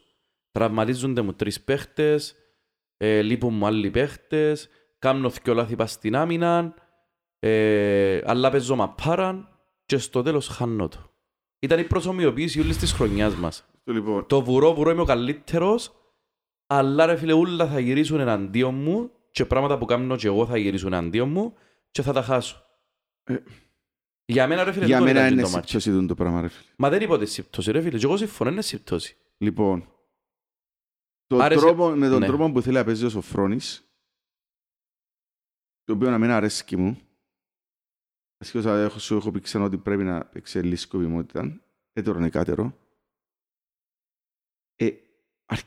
Τραυματίζονται 0.51 1.21
μου 1.21 1.33
τρεις 1.33 1.61
παίχτες, 1.61 2.35
ε, 2.97 3.21
λείπουν 3.21 3.53
μου 3.53 3.65
άλλοι 3.65 3.89
παίχτες, 3.91 4.69
κάνω 4.99 5.29
δυο 5.29 5.53
λάθη 5.53 5.75
πας 5.75 5.91
στην 5.91 6.15
άμυνα, 6.15 6.73
ε, 7.39 8.21
αλλά 8.25 8.49
παίζω 8.51 8.75
μαπάραν 8.75 9.49
και 9.85 9.97
στο 9.97 10.21
τέλος 10.21 10.47
χάνω 10.47 10.87
το. 10.87 11.11
Ήταν 11.59 11.79
η 11.79 11.83
προσωμιοποίηση 11.83 12.59
όλης 12.59 12.77
της 12.77 12.91
χρονιάς 12.91 13.35
μας. 13.35 13.65
Το 13.83 13.93
λοιπόν. 13.93 14.25
Το 14.27 14.41
βουρό, 14.41 14.73
βουρό 14.73 14.89
είμαι 14.91 15.01
ο 15.01 15.05
καλύτερος, 15.05 15.91
αλλά 16.67 17.05
ρε 17.05 17.15
φίλε 17.15 17.33
ούλα 17.33 17.67
θα 17.67 17.79
γυρίσουν 17.79 18.19
εναντίον 18.19 18.75
μου 18.75 19.11
και 19.31 19.45
πράγματα 19.45 19.77
που 19.77 19.85
κάνω 19.85 20.15
και 20.15 20.27
εγώ 20.27 20.45
θα 20.45 20.57
γυρίσουν 20.57 20.93
εναντίον 20.93 21.29
μου 21.29 21.53
και 21.91 22.01
θα 22.01 22.13
τα 22.13 22.21
χάσω. 22.21 22.65
Ε, 23.23 23.35
Για 24.25 24.47
μένα 24.47 24.63
ρε 24.63 24.71
φίλε 24.71 24.85
Για 24.85 24.97
τούτο 24.97 25.07
μένα 25.07 25.19
ήταν 25.19 25.33
είναι 25.33 25.41
το 25.41 25.49
μάτσο. 25.49 25.79
σύμπτωση 25.79 25.91
τούτο 25.91 26.07
το 26.07 26.15
πράγμα, 26.15 26.41
ρε 26.41 26.47
φίλε. 26.47 26.69
Μα 26.77 26.89
δεν 26.89 27.01
είπα 27.01 27.13
ότι 27.13 27.25
σύμπτωση 27.25 27.71
ρε 27.71 27.81
φίλε 27.81 27.97
και 27.97 28.05
εγώ 28.05 28.17
συμφωνώ 28.17 28.49
είναι 28.49 28.61
σύμπτωση. 28.61 29.17
Λοιπόν, 29.37 29.87
το 31.27 31.37
Άρεσε- 31.37 31.61
τρόπο, 31.65 31.89
με 31.89 32.09
τον 32.09 32.19
ναι. 32.19 32.25
τρόπο 32.25 32.51
που 32.51 32.61
θέλει 32.61 32.75
να 32.75 32.83
παίζει 32.83 33.05
ο 33.05 33.09
Σοφρόνης, 33.09 33.91
το 35.83 35.93
οποίο 35.93 36.09
να 36.09 36.17
μην 36.17 36.29
αρέσει 36.29 36.75
μου, 36.75 36.99
ασχέτως 38.37 38.65
αν 38.65 38.83
έχω, 38.83 38.99
σου 38.99 39.15
έχω 39.15 39.31
πει 39.31 39.39
ξανά 39.39 39.65
ότι 39.65 39.77
πρέπει 39.77 40.03
να 40.03 40.25
παίξει 40.25 40.59
λίγη 40.59 40.75
σκοπιμότητα, 40.75 41.61
έτερο 41.93 42.19
νεκάτερο, 42.19 42.77
ε, 44.75 44.89
αρ- 45.45 45.59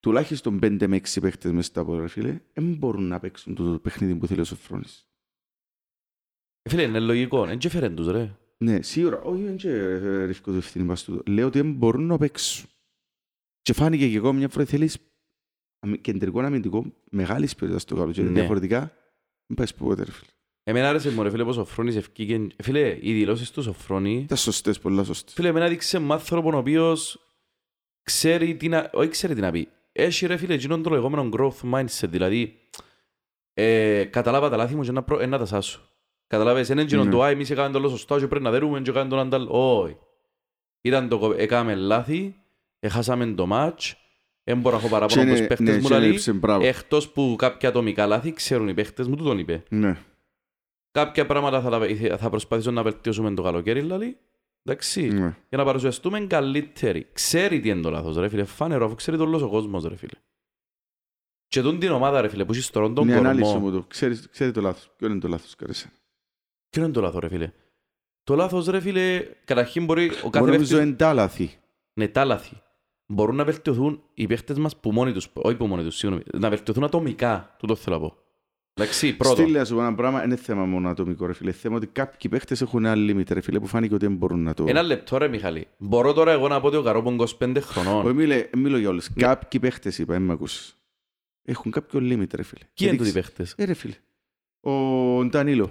τουλάχιστον 0.00 0.58
5 0.62 0.86
με 0.86 0.96
6 0.96 1.20
παίχτες 1.20 1.52
μέσα 1.52 1.68
στα 1.68 1.84
πόδια, 1.84 2.00
ρε 2.00 2.08
φίλε, 2.08 2.40
δεν 2.52 2.74
μπορούν 2.74 3.08
να 3.08 3.20
παίξουν 3.20 3.54
το 3.54 3.78
παιχνίδι 3.82 4.14
που 4.16 4.26
θέλει 4.26 4.40
ο 4.40 4.44
Σοφρόνης. 4.44 5.08
Ε, 6.62 6.68
Φίλε 6.70 6.82
είναι 6.82 7.00
λογικό, 7.00 7.46
δεν 7.46 7.58
και 7.58 7.68
φέρεν 7.68 7.94
τους 7.96 8.06
ρε. 8.06 8.38
Ναι, 8.58 8.82
σίγουρα, 8.82 9.20
όχι, 9.20 9.42
δεν 9.42 9.56
και 9.56 9.68
ε, 9.70 10.24
ρίφκω 10.24 10.50
το 10.50 10.56
ευθύνη 10.56 10.86
πας 10.86 11.04
τούτο. 11.04 11.32
Λέω 11.32 11.46
ότι 11.46 11.60
δεν 11.60 11.72
μπορούν 11.72 12.06
να 12.06 12.18
παίξουν. 12.18 12.68
Και 13.64 13.72
φάνηκε 13.72 14.08
και 14.08 14.16
εγώ 14.16 14.32
μια 14.32 14.48
φορά 14.48 14.64
θέλεις 14.64 14.98
αμυ- 15.80 16.00
κεντρικό 16.00 16.40
αμυντικό 16.40 16.84
μεγάλης 17.10 17.54
ποιότητας 17.54 17.82
στο 17.82 17.96
καλοκαίρι. 17.96 18.26
Ναι. 18.26 18.32
Διαφορετικά, 18.32 18.78
δεν 19.46 19.56
πάει 19.56 19.66
που 19.76 19.84
ποτέ, 19.84 20.04
ρε 20.04 20.10
φίλε. 20.10 20.28
Εμένα 20.66 20.88
άρεσε 20.88 21.10
μου 21.10 21.22
ρε 21.22 21.30
φίλε 21.30 21.44
πως 21.44 21.56
ο 21.56 21.64
Φρόνης 21.64 21.96
ευκήκε... 21.96 22.34
Ε, 22.56 22.62
Φίλε, 22.62 22.98
οι 23.00 23.12
δηλώσεις 23.12 23.50
τους 23.50 23.66
ο 23.66 23.72
Φρόνη... 23.72 24.14
Ήταν 24.14 24.36
σωστές, 24.38 24.78
πολλά 24.78 25.04
σωστές. 25.04 25.34
Φίλε, 25.34 25.48
εμένα 25.48 25.68
δείξε 25.68 25.98
με 25.98 26.12
άνθρωπον 26.12 26.54
ο 26.54 26.58
οποίος 26.58 27.18
ξέρει 28.02 28.56
τι 28.56 28.68
να... 28.68 28.90
Όχι 28.92 29.08
ξέρει 29.08 29.34
τι 29.34 29.40
να 29.40 29.50
πει. 29.50 29.68
Έχει 29.92 30.26
ρε 30.26 30.36
φίλε 30.36 30.54
εκείνον 30.54 30.82
το 30.82 30.90
λεγόμενο 30.90 31.28
growth 31.36 31.72
mindset, 31.74 32.08
δηλαδή 32.08 32.58
ε, 33.54 34.04
καταλάβα 34.04 34.48
τα 34.48 34.56
λάθη 34.56 34.74
μου 34.74 34.82
και 34.82 34.92
να, 34.92 35.02
προ... 35.02 35.20
ε, 35.20 35.26
να 35.26 35.38
τα 35.38 35.46
σάσω. 35.46 35.88
Καταλάβες, 36.26 36.68
είναι 36.68 36.82
εκείνον 36.82 37.04
Ναι. 37.06 37.10
το 37.12 37.22
«Α, 37.22 37.28
εμείς 37.30 37.50
έκαναν 37.50 37.72
το 37.72 37.78
όλο 37.78 37.88
σωστό 37.88 38.18
και 38.18 38.26
πρέπει 38.26 38.44
να 38.44 38.50
δέρουμε 38.50 38.80
και 38.80 38.90
έκαναν 38.90 39.08
τον 39.08 39.18
αντάλ». 39.18 39.46
Όχι. 39.50 39.96
Ήταν 40.80 41.08
το 41.08 41.18
κο- 41.18 41.34
έκαμε 41.38 41.74
λάθη, 41.74 42.36
έχασαμε 42.84 43.26
το 43.26 43.48
match, 43.52 43.92
δεν 44.44 44.60
μπορώ 44.60 44.76
να 44.76 44.82
έχω 44.84 44.86
Και 44.86 44.92
παραπάνω 44.94 45.20
από 45.22 45.30
τους 45.30 45.38
είναι- 45.38 45.46
παίχτες 45.48 45.68
ναι, 45.68 45.74
μου 45.74 45.88
και 45.88 45.94
είναι 45.94 46.02
λαλεί. 46.02 46.14
ύψε, 46.14 46.32
μπράβο. 46.32 46.66
Εκτός 46.66 47.10
που 47.10 47.34
κάποια 47.38 47.68
ατομικά 47.68 48.06
λάθη 48.06 48.32
ξέρουν 48.32 48.68
οι 48.68 48.74
παίχτες 48.74 49.08
μου, 49.08 49.16
του 49.16 49.24
τον 49.24 49.38
είπε. 49.38 49.62
Ναι. 49.68 49.96
Κάποια 50.90 51.26
πράγματα 51.26 51.60
θα, 51.60 51.70
τα- 51.70 52.16
θα 52.18 52.30
προσπαθήσω 52.30 52.70
να 52.70 52.82
βελτιώσουμε 52.82 53.34
το 53.34 53.42
καλοκαίρι, 53.42 53.80
δηλαδή. 53.80 54.18
Εντάξει. 54.62 55.08
ναι. 55.08 55.36
Για 55.48 55.58
να 55.58 55.64
παρουσιαστούμε 55.64 56.20
καλύτεροι. 56.20 57.06
Ξέρει 57.12 57.60
τι 57.60 57.68
είναι 57.68 57.80
το 57.80 57.90
λάθος, 57.90 58.16
ρε 58.16 58.28
φίλε. 58.28 58.44
Φάνερο, 58.44 58.86
αφού 58.86 58.94
ξέρει 58.94 59.16
το 59.16 59.22
όλος 59.22 59.42
ο 59.42 59.48
κόσμος, 59.48 59.84
ρε 59.84 59.96
φίλε. 59.96 60.18
Και 61.46 61.62
τούν 61.62 61.78
την 61.78 61.90
ομάδα, 61.90 62.20
ρε 62.20 62.28
φίλε, 62.28 62.44
που 62.44 62.52
έχει 62.52 62.60
στον 62.60 62.94
τον 62.94 63.04
Είναι 63.04 63.14
η 63.16 63.18
ανάλυση 63.18 63.52
κορμό. 63.52 63.66
μου 63.70 63.72
το. 63.76 63.84
Ξέρεις, 63.88 64.28
ξέρει 64.30 64.50
το 64.50 64.60
λάθος. 64.60 64.90
Ποιο 64.96 65.08
είναι 65.08 65.18
το 65.18 65.28
λάθος, 65.28 65.54
καρέσε. 65.54 65.92
Ποιο 66.70 66.82
είναι 66.82 66.92
το 66.92 67.00
λάθος, 67.00 67.20
ρε 67.20 67.28
φίλε. 67.28 67.52
Το 68.24 68.34
λάθος, 68.34 68.66
ρε 68.66 68.80
φίλε, 68.80 69.26
καταρχήν 69.44 69.84
μπορεί 69.84 70.04
ο 70.04 70.08
κάθε 70.08 70.20
Μπορεί 70.22 70.32
να 70.32 70.40
νομίζω 70.40 70.58
παίχτης... 70.70 70.86
είναι 70.88 70.96
τα 70.96 71.12
λάθη. 71.14 71.50
Ναι, 71.94 72.08
τα 72.08 72.24
λάθη. 72.24 72.62
Μπορούν 73.06 73.36
να 73.36 73.44
βελτιωθούν 73.44 74.02
οι 74.14 74.26
παίχτες 74.26 74.58
μας 74.58 74.76
που 74.76 74.92
μόνοι 74.92 75.12
τους, 75.12 75.28
όχι 75.34 75.56
που 75.56 75.66
μόνοι 75.66 75.82
τους, 75.82 75.96
συγγνώμη, 75.96 76.24
να 76.34 76.48
βελτιωθούν 76.48 76.84
ατομικά, 76.84 77.54
τούτο 77.58 77.74
θέλω 77.74 77.96
να 77.96 78.02
πω. 78.02 78.16
Εντάξει, 78.74 79.16
πρώτο. 79.16 79.34
Στείλε 79.42 79.58
να 79.58 79.64
σου 79.64 79.74
πω 79.74 79.80
ένα 79.80 79.94
πράγμα, 79.94 80.24
είναι 80.24 80.36
θέμα 80.36 80.64
μόνο 80.64 80.88
ατομικό, 80.88 81.26
ρε 81.26 81.32
φίλε. 81.32 81.52
Θέμα 81.52 81.76
ότι 81.76 81.86
κάποιοι 81.86 82.30
παίχτες 82.30 82.60
έχουν 82.60 82.84
ένα 82.84 82.94
limit, 83.12 83.30
ρε 83.30 83.40
φίλε, 83.40 83.60
που 83.60 83.66
φάνηκε 83.66 83.94
ότι 83.94 84.06
δεν 84.06 84.16
μπορούν 84.16 84.42
να 84.42 84.54
το... 84.54 84.64
Ένα 84.68 84.82
λεπτό, 84.82 85.16
ρε 85.18 85.28
Μιχαλή. 85.28 85.66
Μπορώ 85.78 86.12
τώρα 86.12 86.32
εγώ 86.32 86.48
να 86.48 86.60
πω 86.60 86.66
ότι 86.66 86.76
ο 86.76 86.82
Καρόπον 86.82 87.18
25 87.38 87.56
χρονών. 87.60 88.04
Όχι, 88.06 88.14
μίλε- 88.14 88.56
μιλώ 88.56 88.78
για 88.78 88.88
όλους. 88.88 89.08
Κάποιοι 89.14 89.60
παίχτες, 89.60 89.98
είπα, 89.98 90.12
δεν 90.12 90.22
με 90.22 90.32
ακούσεις. 90.32 90.78
Έχουν 91.42 91.70
κάποιο 91.70 92.00
limit, 92.00 92.34
ρε 92.34 92.42
φίλε. 92.42 92.64
Ποιοι 92.74 92.88
είναι 92.88 92.90
Έδειξε- 92.90 92.98
τούτοι 92.98 93.12
παίχτες; 93.12 93.54
Ε, 93.56 93.64
ρε 93.64 93.74
φίλε. 93.74 93.94
Ο 94.60 95.24
Ντανίλο. 95.24 95.70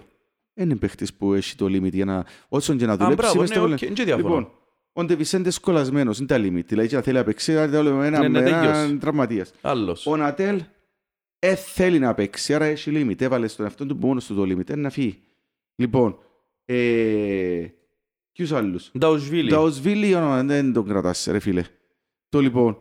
Είναι 0.55 0.75
παίχτης 0.75 1.13
που 1.13 1.33
έχει 1.33 1.55
το 1.55 1.65
limit 1.65 1.91
για 1.93 2.05
να... 2.05 2.25
Όσον 2.49 2.77
και 2.77 2.85
να 2.85 2.91
Α, 2.93 2.97
δουλέψει 2.97 3.17
μπράβο, 3.21 3.39
μες 3.39 3.49
ναι, 3.49 3.55
στο 3.55 3.63
οκ, 3.63 3.69
βολέ. 3.69 3.79
δεν 3.85 3.93
και 3.93 4.03
διαφωνώ. 4.03 4.27
Λοιπόν, 4.27 4.51
ο 4.93 5.03
Ντεβισέντες 5.05 5.59
κολλασμένος, 5.59 6.17
είναι 6.17 6.27
τα 6.27 6.37
limit. 6.37 6.65
Δηλαδή, 6.65 6.87
και 6.87 6.95
να 6.95 7.01
θέλει 7.01 7.17
να 7.17 7.23
παίξει, 7.23 7.53
να 7.53 7.67
θέλει 7.67 7.91
με 7.91 8.07
ένα- 8.07 8.19
Ναι, 8.19 8.27
ναι, 8.27 8.41
με 8.41 8.49
έναν 8.49 8.61
τέλειος. 8.73 8.99
τραυματίας. 8.99 9.51
Άλλος. 9.61 10.05
Ο 10.07 10.15
Νατέλ 10.17 10.61
ε, 11.39 11.55
θέλει 11.55 11.99
να 11.99 12.13
παίξει, 12.13 12.53
άρα 12.53 12.65
έχει 12.65 12.91
limit. 12.93 13.21
Έβαλε 13.21 13.47
στον 13.47 13.65
εαυτό 13.65 13.85
του 13.85 13.97
μόνος 13.97 14.25
του 14.25 14.35
το 14.35 14.41
limit. 14.41 14.69
Είναι 14.69 14.81
να 14.81 14.89
φύγει. 14.89 15.19
Λοιπόν, 15.75 16.17
ε, 16.65 17.65
ποιους 18.31 18.51
άλλους. 18.51 18.91
Νταουσβίλη. 18.97 19.49
Νταουσβίλη 19.49 20.15
όνομα, 20.15 20.43
δεν 20.43 20.73
τον 20.73 20.87
κρατάς, 20.87 21.25
ρε 21.31 21.39
φίλε. 21.39 21.63
Το 22.29 22.39
λοιπόν, 22.39 22.77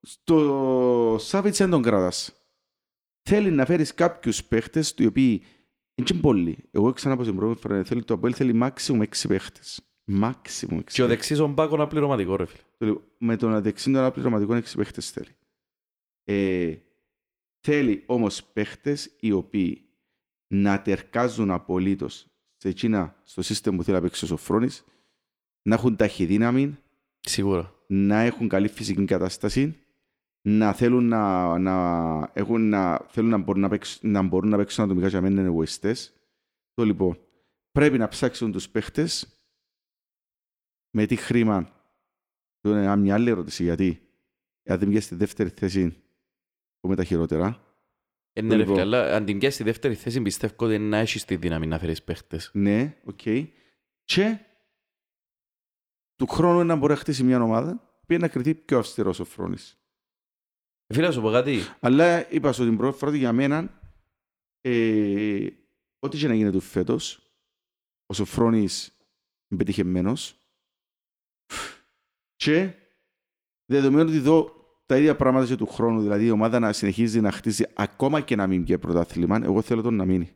στο 0.00 1.16
Σάβιτς 1.20 1.58
δεν 1.58 1.70
τον 1.70 1.82
κρατάς. 1.82 2.32
Θέλει 3.22 3.50
να 3.50 3.64
φέρεις 3.64 3.94
κάποιους 3.94 4.44
παίχτες, 4.44 4.94
οι 4.98 5.06
οποίοι 5.06 5.42
είναι 5.94 6.06
και 6.06 6.14
πολλοί. 6.14 6.58
Εγώ 6.70 6.92
ξανά 6.92 7.22
στην 7.22 7.36
πρώτη 7.36 7.60
φορά, 7.60 7.84
θέλει 7.84 8.04
το 8.04 8.14
Αποέλ 8.14 8.32
θέλει 8.36 8.60
maximum 8.62 9.00
έξι 9.00 9.28
παίχτες. 9.28 9.80
Maximum 10.06 10.32
έξι 10.32 10.66
Και 10.66 10.72
ο 10.72 10.78
παίχτες. 10.78 11.06
δεξής 11.06 11.38
ο 11.38 11.46
Μπάκο 11.46 11.74
είναι 11.74 11.86
πληρωματικό, 11.86 12.36
ρε 12.36 12.46
φίλε. 12.46 12.62
Το 12.78 12.86
λέω, 12.86 13.02
Με 13.18 13.36
τον 13.36 13.62
δεξί 13.62 13.84
των 13.84 13.96
αναπληρωματικών 14.00 14.56
έξι 14.56 14.76
παίχτες 14.76 15.10
θέλει. 15.10 15.36
Ε, 16.24 16.76
θέλει 17.60 18.02
όμως 18.06 18.44
παίχτες 18.44 19.16
οι 19.20 19.32
οποίοι 19.32 19.84
να 20.54 20.82
τερκάζουν 20.82 21.50
απολύτως 21.50 22.26
σε 22.56 22.68
εκείνα, 22.68 23.16
στο 23.22 23.42
σύστημα 23.42 23.76
που 23.76 23.82
θέλει 23.82 23.96
να 23.96 24.02
παίξει 24.02 24.24
ο 24.24 24.28
Σοφρόνης, 24.28 24.84
να 25.62 25.74
έχουν 25.74 25.96
ταχυδύναμη, 25.96 26.78
Σίγουρα. 27.20 27.74
να 27.86 28.20
έχουν 28.20 28.48
καλή 28.48 28.68
φυσική 28.68 29.04
κατάσταση, 29.04 29.76
να 30.42 30.72
θέλουν 30.72 31.08
να, 31.08 31.58
να, 31.58 32.30
έχουν, 32.34 32.68
να, 32.68 32.98
θέλουν 33.08 33.30
να, 33.30 33.36
μπορούν 33.38 33.60
να, 33.60 33.68
παίξουν, 33.68 34.10
να 34.10 34.22
μπορούν 34.22 34.48
να 34.50 34.56
παίξουν 34.56 34.84
ατομικά 34.84 35.08
για 35.08 35.20
μένα 35.20 35.40
είναι 35.40 35.48
εγωιστές. 35.48 36.12
Το 36.74 36.84
λοιπόν, 36.84 37.18
πρέπει 37.72 37.98
να 37.98 38.08
ψάξουν 38.08 38.52
τους 38.52 38.68
παίχτες 38.68 39.41
με 40.92 41.06
τι 41.06 41.16
χρήμα. 41.16 41.72
Το 42.60 42.70
είναι 42.70 42.96
μια 42.96 43.14
άλλη 43.14 43.30
ερώτηση, 43.30 43.62
γιατί 43.62 44.00
αν 44.64 44.78
δεν 44.78 44.88
βγες 44.88 45.04
στη 45.04 45.14
δεύτερη 45.14 45.48
θέση, 45.48 46.02
με 46.88 46.96
τα 46.96 47.04
χειρότερα. 47.04 47.66
Ε, 48.32 48.42
ναι, 48.42 48.48
ρε 48.48 48.56
Λοιπόν. 48.56 48.74
φίλε, 48.74 48.86
αλλά 48.86 49.16
αν 49.16 49.24
την 49.24 49.38
πιάσεις 49.38 49.54
στη 49.54 49.64
δεύτερη 49.64 49.94
θέση 49.94 50.22
πιστεύω 50.22 50.54
ότι 50.58 50.78
να 50.78 50.96
έχεις 50.96 51.24
τη 51.24 51.36
δύναμη 51.36 51.66
να 51.66 51.78
φέρεις 51.78 52.02
παίχτες. 52.02 52.50
Ναι, 52.54 52.96
οκ. 53.04 53.20
Και 54.04 54.38
του 56.14 56.26
χρόνου 56.26 56.64
να 56.64 56.76
μπορεί 56.76 56.92
να 56.92 56.98
χτίσει 56.98 57.22
μια 57.22 57.42
ομάδα 57.42 58.00
που 58.06 58.16
να 58.18 58.28
κρυθεί 58.28 58.54
πιο 58.54 58.78
αυστηρός 58.78 59.20
ο 59.20 59.24
Φρόνης. 59.24 59.76
Φίλε, 60.94 61.06
να 61.06 61.12
σου 61.12 61.20
πω 61.20 61.30
κάτι. 61.30 61.58
Αλλά 61.80 62.32
είπα 62.32 62.52
σου 62.52 62.64
την 62.64 62.76
πρώτη 62.76 62.98
φορά 62.98 63.10
ότι 63.10 63.20
για 63.20 63.32
μένα, 63.32 63.80
ε, 64.60 65.48
ό,τι 65.98 66.18
και 66.18 66.28
να 66.28 66.34
γίνει 66.34 66.50
του 66.50 66.60
φέτος, 66.60 67.32
ο 68.06 68.14
Σοφρόνης 68.14 68.86
είναι 69.48 69.58
πετυχημένος 69.58 70.36
και 72.44 72.72
δεδομένου 73.66 74.08
ότι 74.08 74.16
εδώ 74.16 74.52
τα 74.86 74.96
ίδια 74.96 75.16
πράγματα 75.16 75.46
και 75.46 75.56
του 75.56 75.66
χρόνου, 75.66 76.00
δηλαδή 76.00 76.24
η 76.26 76.30
ομάδα 76.30 76.58
να 76.58 76.72
συνεχίζει 76.72 77.20
να 77.20 77.30
χτίζει 77.32 77.64
ακόμα 77.74 78.20
και 78.20 78.36
να 78.36 78.46
μην 78.46 78.62
βγει 78.62 78.78
πρωτάθλημα, 78.78 79.40
εγώ 79.42 79.62
θέλω 79.62 79.82
τον 79.82 79.94
να 79.94 80.04
μείνει. 80.04 80.30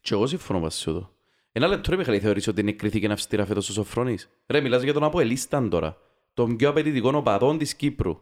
Και 0.00 0.14
εγώ 0.14 0.26
συμφωνώ 0.26 0.60
μαζί 0.60 0.78
σου 0.78 0.90
εδώ. 0.90 1.12
Ένα 1.52 1.66
λεπτό 1.66 1.90
ρε 1.90 1.96
Μιχαλή, 1.96 2.20
θεωρείς 2.20 2.48
ότι 2.48 2.60
είναι 2.60 2.72
κρίθηκε 2.72 3.06
αυστηρά 3.06 3.46
φέτος 3.46 3.68
ο 3.68 3.72
Σοφρόνης; 3.72 4.28
Ρε, 4.46 4.60
μιλάς 4.60 4.82
για 4.82 4.92
τον 4.92 5.04
Αποελίσταν 5.04 5.68
τώρα. 5.70 5.96
Τον 6.34 6.56
πιο 6.56 6.68
απαιτητικό 6.68 7.10
οπαδόν 7.14 7.58
της 7.58 7.74
Κύπρου. 7.74 8.20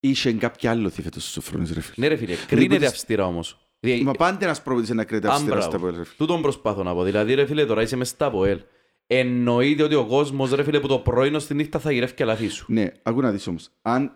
Είχε 0.00 0.32
κάποιο 0.32 0.70
άλλο 0.70 0.90
τι 0.90 1.02
φέτος 1.02 1.26
ο 1.26 1.30
Σοφρόνης 1.30 1.72
ρε 1.72 1.80
φίλε. 1.80 2.06
Ναι 2.08 2.14
ρε 2.14 2.16
φίλε, 2.20 2.34
κρίνεται 2.46 2.68
μπορείς- 2.74 2.88
αυστηρά 2.88 3.26
όμως. 3.26 3.58
Δηλαδή, 3.80 4.02
Μα 4.02 4.12
πάντα 4.12 4.44
ένας 4.44 4.62
προπονητής 4.62 4.94
να 4.94 5.04
κρίνεται 5.04 5.26
αν 5.28 5.32
αυστηρά 5.34 5.54
μπράβο. 5.56 5.70
στα 5.70 5.78
πόλη 5.80 5.96
ρε 5.96 6.04
φίλε. 6.04 6.14
Τούτον 6.16 6.42
προσπάθω 6.42 6.82
να 6.82 6.94
πω. 6.94 7.02
Δηλαδή 7.02 7.34
ρε 7.34 7.46
φίλε, 7.46 7.66
τώρα 7.66 7.82
είσαι 7.82 7.96
μες 7.96 8.08
στα 8.08 8.26
ΑΠΟΕΛ. 8.26 8.60
Εννοείται 9.12 9.82
ότι 9.82 9.94
ο 9.94 10.06
κόσμος 10.06 10.50
ρε 10.50 10.62
φίλε 10.64 10.80
που 10.80 10.88
το 10.88 10.98
πρωί 10.98 11.34
ως 11.34 11.46
τη 11.46 11.54
νύχτα 11.54 11.78
θα 11.78 11.92
γυρεύει 11.92 12.14
και 12.14 12.24
λαθί 12.24 12.48
σου. 12.48 12.72
Ναι, 12.72 12.86
ακού 13.02 13.20
να 13.20 13.30
δεις 13.30 13.46
όμως. 13.46 13.70
Αν 13.82 14.12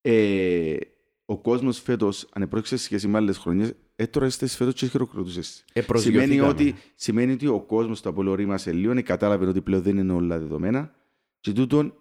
ε, 0.00 0.76
ο 1.24 1.38
κόσμος 1.38 1.80
φέτος 1.80 2.28
ανεπρόκειται 2.32 2.76
σε 2.76 2.84
σχέση 2.84 3.08
με 3.08 3.18
άλλες 3.18 3.38
χρονιές, 3.38 3.74
ε, 3.96 4.06
τώρα 4.06 4.26
είστε 4.26 4.46
φέτος 4.46 4.74
και 4.74 4.86
χειροκροτούσες. 4.86 5.64
Ε, 5.72 5.80
Σημαίνει 5.80 5.86
προσγειωθήκαμε. 5.86 6.48
ότι, 6.48 6.74
σημαίνει 6.94 7.32
ότι 7.32 7.46
ο 7.46 7.60
κόσμος 7.60 8.00
το 8.00 8.08
Απόλλω 8.08 8.34
ρήμασε 8.34 8.72
λίγο, 8.72 8.92
ε, 8.92 9.02
κατάλαβε 9.02 9.46
ότι 9.46 9.62
πλέον 9.62 9.82
δεν 9.82 9.96
είναι 9.96 10.12
όλα 10.12 10.38
δεδομένα 10.38 10.94
και 11.40 11.52
τούτον 11.52 11.94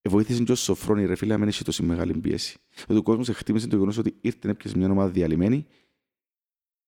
ε, 0.00 0.08
βοήθησε 0.08 0.42
και 0.42 0.52
ο 0.52 0.54
Σοφρόνη 0.54 1.04
ρε 1.06 1.14
φίλε 1.14 1.32
να 1.32 1.38
μην 1.38 1.48
έχει 1.48 1.64
τόση 1.64 1.82
μεγάλη 1.82 2.18
πίεση. 2.18 2.58
Ότι 2.88 2.98
ο 2.98 3.02
κόσμος 3.02 3.28
εκτίμησε 3.28 3.66
το 3.66 3.74
γεγονός 3.74 3.98
ότι 3.98 4.16
ήρθε 4.20 4.38
να 4.42 4.50
έπιασε 4.50 4.78
μια 4.78 4.90
ομάδα 4.90 5.10
διαλυμένη. 5.10 5.66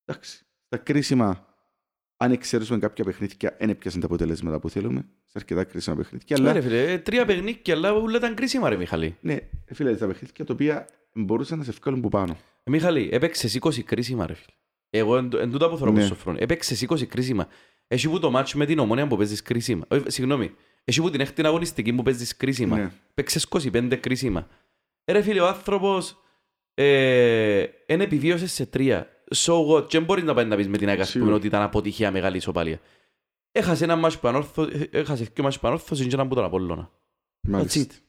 Εντάξει, 0.05 0.45
στα 0.65 0.77
κρίσιμα, 0.77 1.50
αν 2.23 2.31
εξαιρέσουμε 2.31 2.79
κάποια 2.79 3.03
παιχνίδια, 3.03 3.55
δεν 3.59 3.69
έπιασαν 3.69 3.99
τα 3.99 4.05
αποτελέσματα 4.05 4.59
που 4.59 4.69
θέλουμε, 4.69 5.05
σε 5.25 5.31
αρκετά 5.35 5.63
κρίσιμα 5.63 5.95
παιχνίδια. 5.95 6.37
Ναι, 6.39 6.43
Αλλά 6.43 6.53
ρε 6.53 6.61
φίλε, 6.61 6.91
ε, 6.91 6.97
τρία 6.97 7.25
παιχνίκια, 7.25 7.75
αλλά 7.75 7.93
όλα 7.93 8.17
ήταν 8.17 8.35
κρίσιμα 8.35 8.69
ρε 8.69 8.75
Μιχαλή. 8.77 9.17
ναι, 9.21 9.33
ε, 9.33 9.73
φίλε, 9.73 9.95
τα 9.95 10.07
παιχνίδια 10.07 10.45
τα 10.45 10.53
οποία 10.53 10.87
μπορούσαν 11.13 11.57
να 11.57 11.63
σε 11.63 11.71
βγάλουν 11.81 12.01
που 12.01 12.09
πάνω. 12.09 12.37
Ε, 12.63 12.69
Μιχαλή, 12.71 13.09
έπαιξες 13.11 13.57
20 13.61 13.83
κρίσιμα 13.83 14.27
ρε 14.27 14.33
φίλε. 14.33 14.55
Εγώ 14.89 15.17
εν, 15.17 15.29
εν 15.39 15.51
τούτα 15.51 15.69
που 15.69 15.77
θέλω 15.77 15.91
Ναι. 15.91 15.99
ναι. 15.99 16.05
Σοφρόνη. 16.05 16.37
Έπαιξες 16.41 16.85
20 16.89 17.05
κρίσιμα. 17.05 17.47
Έχει 17.87 18.09
που 18.09 18.19
το 18.19 18.31
μάτσο 18.31 18.57
με 18.57 18.65
την 18.65 18.79
ομόνια 18.79 19.07
που 19.07 19.17
παίζεις 19.17 19.41
κρίσιμα. 19.41 19.85
Ε, 19.87 19.99
συγγνώμη. 20.07 20.51
Έχει 20.83 21.01
που 21.01 21.09
την 21.09 21.19
έκτη 21.19 21.45
αγωνιστική 21.45 21.93
που 21.93 22.03
παίζεις 22.03 22.37
κρίσιμα. 22.37 22.77
Ναι. 22.77 22.91
Παίξες 23.13 23.47
25 23.49 23.97
κρίσιμα. 23.99 24.47
Ε, 25.05 25.11
ρε 25.11 25.21
φίλε, 25.21 25.41
ο 25.41 25.47
άνθρωπος 25.47 26.17
ε, 26.73 27.63
εν 27.85 28.01
επιβίωσες 28.01 28.51
σε 28.53 28.65
τρία. 28.65 29.07
So 29.35 29.67
what? 29.67 29.87
Και 29.87 29.97
δεν 29.97 30.03
μπορείς 30.03 30.23
να 30.23 30.33
πάει 30.33 30.45
να 30.45 30.55
πεις 30.55 30.67
με 30.67 30.77
την 30.77 30.89
ΑΕΚ 30.89 30.99
ας 30.99 31.05
πούμε, 31.11 31.19
Σίγουρα. 31.23 31.35
ότι 31.35 31.47
ήταν 31.47 31.61
αποτυχία 31.61 32.11
μεγάλη 32.11 32.37
ισοπαλία. 32.37 32.79
Έχασε 33.51 33.83
ένα 33.83 33.95
μάτσο 33.95 34.19
που 34.19 34.27
ανόρθω, 34.27 34.63
ε, 34.63 34.89
έχασε 34.91 35.23
δύο 35.33 35.43
μάτσο 35.43 35.59
που 35.59 35.67
ανόρθωσε 35.67 36.05
και 36.05 36.13
έναν 36.15 36.27
που 36.27 36.35
τον 36.35 36.43
Απόλλωνα. 36.43 36.89
That's 37.47 37.49
Μάλιστα. 37.49 37.81
it. 37.81 37.99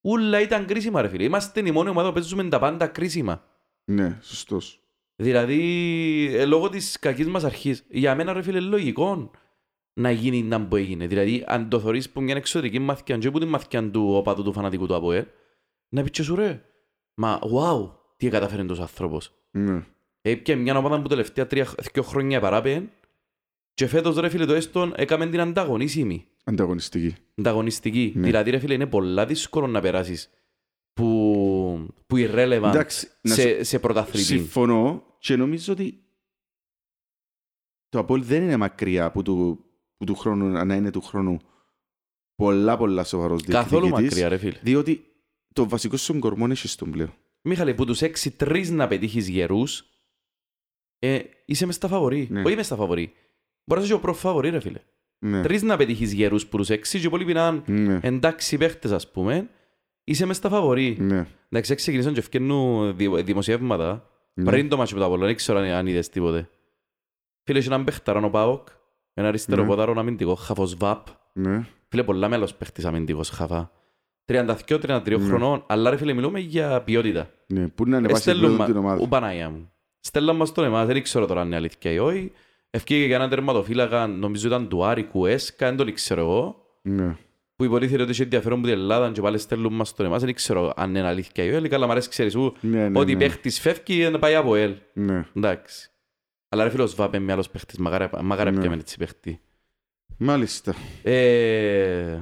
Ούλα 0.00 0.40
ήταν 0.40 0.66
κρίσιμα 0.66 1.02
ρε 1.02 1.08
φίλε. 1.08 1.24
Είμαστε 1.24 1.62
η 1.66 1.70
μόνη 1.70 1.88
ομάδα 1.88 2.08
που 2.08 2.14
παίζουμε 2.14 2.44
τα 2.48 2.58
πάντα 2.58 2.86
κρίσιμα. 2.86 3.44
Ναι, 3.84 4.18
σωστός. 4.22 4.78
Δηλαδή, 5.16 6.30
ε, 6.32 6.44
λόγω 6.44 6.68
της 6.68 6.98
κακής 6.98 7.26
μας 7.26 7.44
αρχής, 7.44 7.84
για 7.88 8.14
μένα 8.14 8.32
ρε 8.32 8.42
φίλε 8.42 8.60
λογικό 8.60 9.30
να 10.00 10.10
γίνει 10.10 10.42
να 10.42 10.66
που 10.66 10.76
έγινε. 10.76 11.06
Δηλαδή, 11.06 11.44
αν 11.46 11.68
το 11.68 11.80
θωρείς 11.80 12.10
που 12.10 12.20
μια 12.22 12.36
εξωτερική 12.36 12.78
μαθηκιά 12.78 13.18
και 13.18 13.30
που 13.30 13.38
την 13.38 13.48
μαθηκιά 13.48 13.90
του 13.90 14.14
οπαδού 14.14 14.42
του 14.42 14.52
φανατικού 14.52 14.86
του 14.86 14.94
ΑΠΟΕ, 14.94 15.26
να 15.88 16.02
πεις 16.02 16.10
και 16.10 16.22
σου 16.22 16.34
ρε, 16.34 16.64
μα 17.14 17.38
wow, 17.42 17.90
τι 18.16 18.28
καταφέρει 18.28 18.66
τόσο 18.66 18.82
άνθρωπος. 18.82 19.32
Ναι. 19.50 19.82
Έπια 20.26 20.56
μια 20.56 20.76
ομάδα 20.76 21.02
που 21.02 21.08
τελευταία 21.08 21.46
τρία, 21.46 21.74
δύο 21.92 22.02
χρόνια 22.02 22.40
παράπεν 22.40 22.90
και 23.74 23.86
φέτος 23.86 24.16
ρε 24.16 24.28
φίλε 24.28 24.44
το 24.46 24.54
έστον 24.54 24.92
έκαμε 24.96 25.26
την 25.26 25.40
ανταγωνίσιμη, 25.40 26.26
Ανταγωνιστική. 26.44 27.14
ανταγωνιστική. 27.38 28.12
Ναι. 28.16 28.26
Δηλαδή 28.26 28.50
ρε 28.50 28.58
φίλε 28.58 28.74
είναι 28.74 28.86
πολλά 28.86 29.26
δύσκολο 29.26 29.66
να 29.66 29.80
περάσεις 29.80 30.30
που, 30.92 31.06
που 32.06 32.16
irrelevant 32.16 32.68
Εντάξει, 32.72 33.08
να 33.20 33.34
σε, 33.34 33.62
σε 33.62 33.78
πρωταθλητή. 33.78 34.24
Συμφωνώ 34.24 35.04
και 35.18 35.36
νομίζω 35.36 35.72
ότι 35.72 36.02
το 37.88 37.98
Απόλ 37.98 38.22
δεν 38.24 38.42
είναι 38.42 38.56
μακριά 38.56 39.10
που 39.10 39.22
του, 39.22 39.64
που 39.96 40.04
του 40.04 40.14
χρόνου 40.14 40.48
να 40.64 40.74
είναι 40.74 40.90
του 40.90 41.00
χρόνου 41.00 41.38
πολλά 42.34 42.76
πολλά 42.76 43.04
σοβαρός 43.04 43.42
Καθόλου 43.42 43.80
διεκδικητής, 43.86 44.10
μακριά 44.10 44.28
ρε 44.28 44.36
φίλε. 44.36 44.58
διότι 44.62 45.04
το 45.52 45.68
βασικό 45.68 45.96
σου 45.96 46.18
κορμό 46.18 46.46
έχει 46.50 46.68
στον 46.68 46.90
πλέον. 46.90 47.14
Μίχαλε, 47.42 47.74
που 47.74 47.84
τους 47.84 48.02
έξι 48.02 48.30
τρεις 48.30 48.70
να 48.70 48.88
πετύχεις 48.88 49.28
γερούς, 49.28 49.88
ε, 51.06 51.18
είσαι 51.44 51.66
μες 51.66 51.74
στα 51.74 51.88
φαβορή. 51.88 52.28
Ναι. 52.30 52.42
Όχι 52.42 52.56
μες 52.56 52.66
στα 52.66 52.76
φαβορή. 52.76 53.12
Μπορεί 53.64 53.80
να 53.80 53.86
είσαι 53.86 53.94
ο 53.94 54.00
προφαβορή, 54.00 54.50
ρε 54.50 54.60
φίλε. 54.60 54.80
Ναι. 55.18 55.42
Τρεις 55.42 55.62
να 55.62 55.76
πετύχεις 55.76 56.12
γερούς 56.12 56.46
που 56.46 56.56
τους 56.56 56.70
έξι 56.70 56.96
και 56.96 57.02
οι 57.02 57.06
υπόλοιποι 57.06 57.32
να 57.32 57.62
είναι 57.66 57.82
Ναι. 57.82 57.98
εντάξει 58.02 58.56
παίχτες, 58.56 58.92
ας 58.92 59.10
πούμε. 59.10 59.48
Είσαι 60.04 60.26
μες 60.26 60.36
στα 60.36 60.48
φαβορή. 60.48 60.96
Ναι. 61.00 61.26
Εντάξει, 61.48 61.74
ξεκινήσαν 61.74 62.12
και 62.12 62.18
ευκαινούν 62.18 62.96
δη- 62.96 63.22
δημοσιεύματα. 63.24 64.08
Ναι. 64.34 64.44
Πριν 64.50 64.68
το 64.68 64.76
μάτσο 64.76 64.94
με 64.94 65.00
τα 65.00 65.06
Απόλλωνα, 65.06 65.26
δεν 65.26 65.36
ξέρω 65.36 65.58
αν- 65.58 65.70
αν 65.70 65.86
είδες 65.86 66.08
τίποτε. 66.08 66.48
Φίλε, 67.44 67.58
είχε 67.58 67.68
έναν 67.68 67.84
παίχταραν 67.84 68.24
ο 68.24 68.28
Πάοκ, 68.30 68.68
ένα 69.14 69.28
αριστερό 69.28 69.62
Ναι. 69.62 69.68
ποδάρο 69.68 69.94
αμυντικό, 69.96 70.34
χαφός 70.34 70.76
βαπ. 70.76 71.06
Ναι. 71.32 71.66
Φίλε, 71.88 72.02
πολλά 72.02 72.28
μέλος 72.28 72.54
παίχτης 72.54 72.84
αμυντικός 72.84 73.28
χαφά. 73.28 73.70
32-33 74.24 75.18
Ναι. 75.18 75.24
χρονών, 75.26 75.64
αλλά 75.66 75.90
ρε 75.90 75.96
φίλε, 75.96 76.12
μιλούμε 76.12 76.38
για 76.40 76.82
ποιότητα. 76.82 77.30
Ναι. 77.46 77.68
Πού 77.68 77.84
να 77.88 77.96
ανεβάσει 77.96 78.30
Εστέλνουν 78.30 78.54
πλέον 78.54 78.64
την 78.72 78.74
μα... 78.74 78.80
ομάδα. 78.80 79.02
Ο 79.02 79.08
Παναγιά 79.08 79.50
μου. 79.50 79.72
Στέλναν 80.06 80.36
μας 80.36 80.52
τον 80.52 80.64
εμάς, 80.64 80.86
δεν 80.86 81.02
ξέρω 81.02 81.26
τώρα 81.26 81.40
αν 81.40 81.46
είναι 81.46 81.56
αλήθεια 81.56 81.90
ή 81.90 81.98
όχι. 81.98 82.32
Ευκήγε 82.70 83.04
για 83.04 83.16
έναν 83.16 83.30
τερματοφύλακα, 83.30 84.06
νομίζω 84.06 84.46
ήταν 84.46 84.68
του 84.68 84.84
Άρη 84.84 85.04
Κουέσκα, 85.04 85.66
δεν 85.66 85.76
τον 85.76 85.94
ξέρω 85.94 86.20
εγώ. 86.20 86.66
Ναι. 86.82 87.16
Που 87.56 87.64
υποτίθεται 87.64 88.02
ότι 88.02 88.10
είχε 88.10 88.22
ενδιαφέρον 88.22 88.60
που 88.60 88.66
την 88.66 88.74
Ελλάδα 88.74 89.12
και 89.12 89.20
πάλι 89.20 89.38
στέλνουν 89.38 89.72
μας 89.74 89.94
τον 89.94 90.06
εμάς, 90.06 90.22
δεν 90.22 90.34
ξέρω 90.34 90.72
αν 90.76 90.90
είναι 90.90 91.06
αλήθεια 91.06 91.44
ή 91.44 91.50
όχι. 91.54 91.74
Αλλά 91.74 91.86
μ' 91.86 91.90
αρέσει, 91.90 92.08
ξέρεις, 92.08 92.32
σου, 92.32 92.56
Ναι, 92.60 92.88
ναι, 92.88 92.98
ότι 92.98 93.12
ναι. 93.12 93.18
παίχτης 93.18 93.60
φεύγει 93.60 94.10
να 94.10 94.18
πάει 94.18 94.34
από 94.34 94.54
ελ. 94.54 94.76
Ναι. 94.92 95.26
Εντάξει. 95.36 95.90
Αλλά 96.48 96.64
ρε 96.64 96.70
φίλος 96.70 96.94
Βάπε 96.94 97.18
με 97.18 97.32
άλλος 97.32 97.50
παίχτης, 97.50 97.78
μαγάρα 97.78 98.10
μαγάρα 98.22 98.50
Ναι. 98.50 98.60
πια 98.60 98.70
με 98.70 98.76
έτσι 98.76 98.96
παίχτη. 98.98 99.40
Μάλιστα. 100.18 100.74
Ε... 101.02 102.18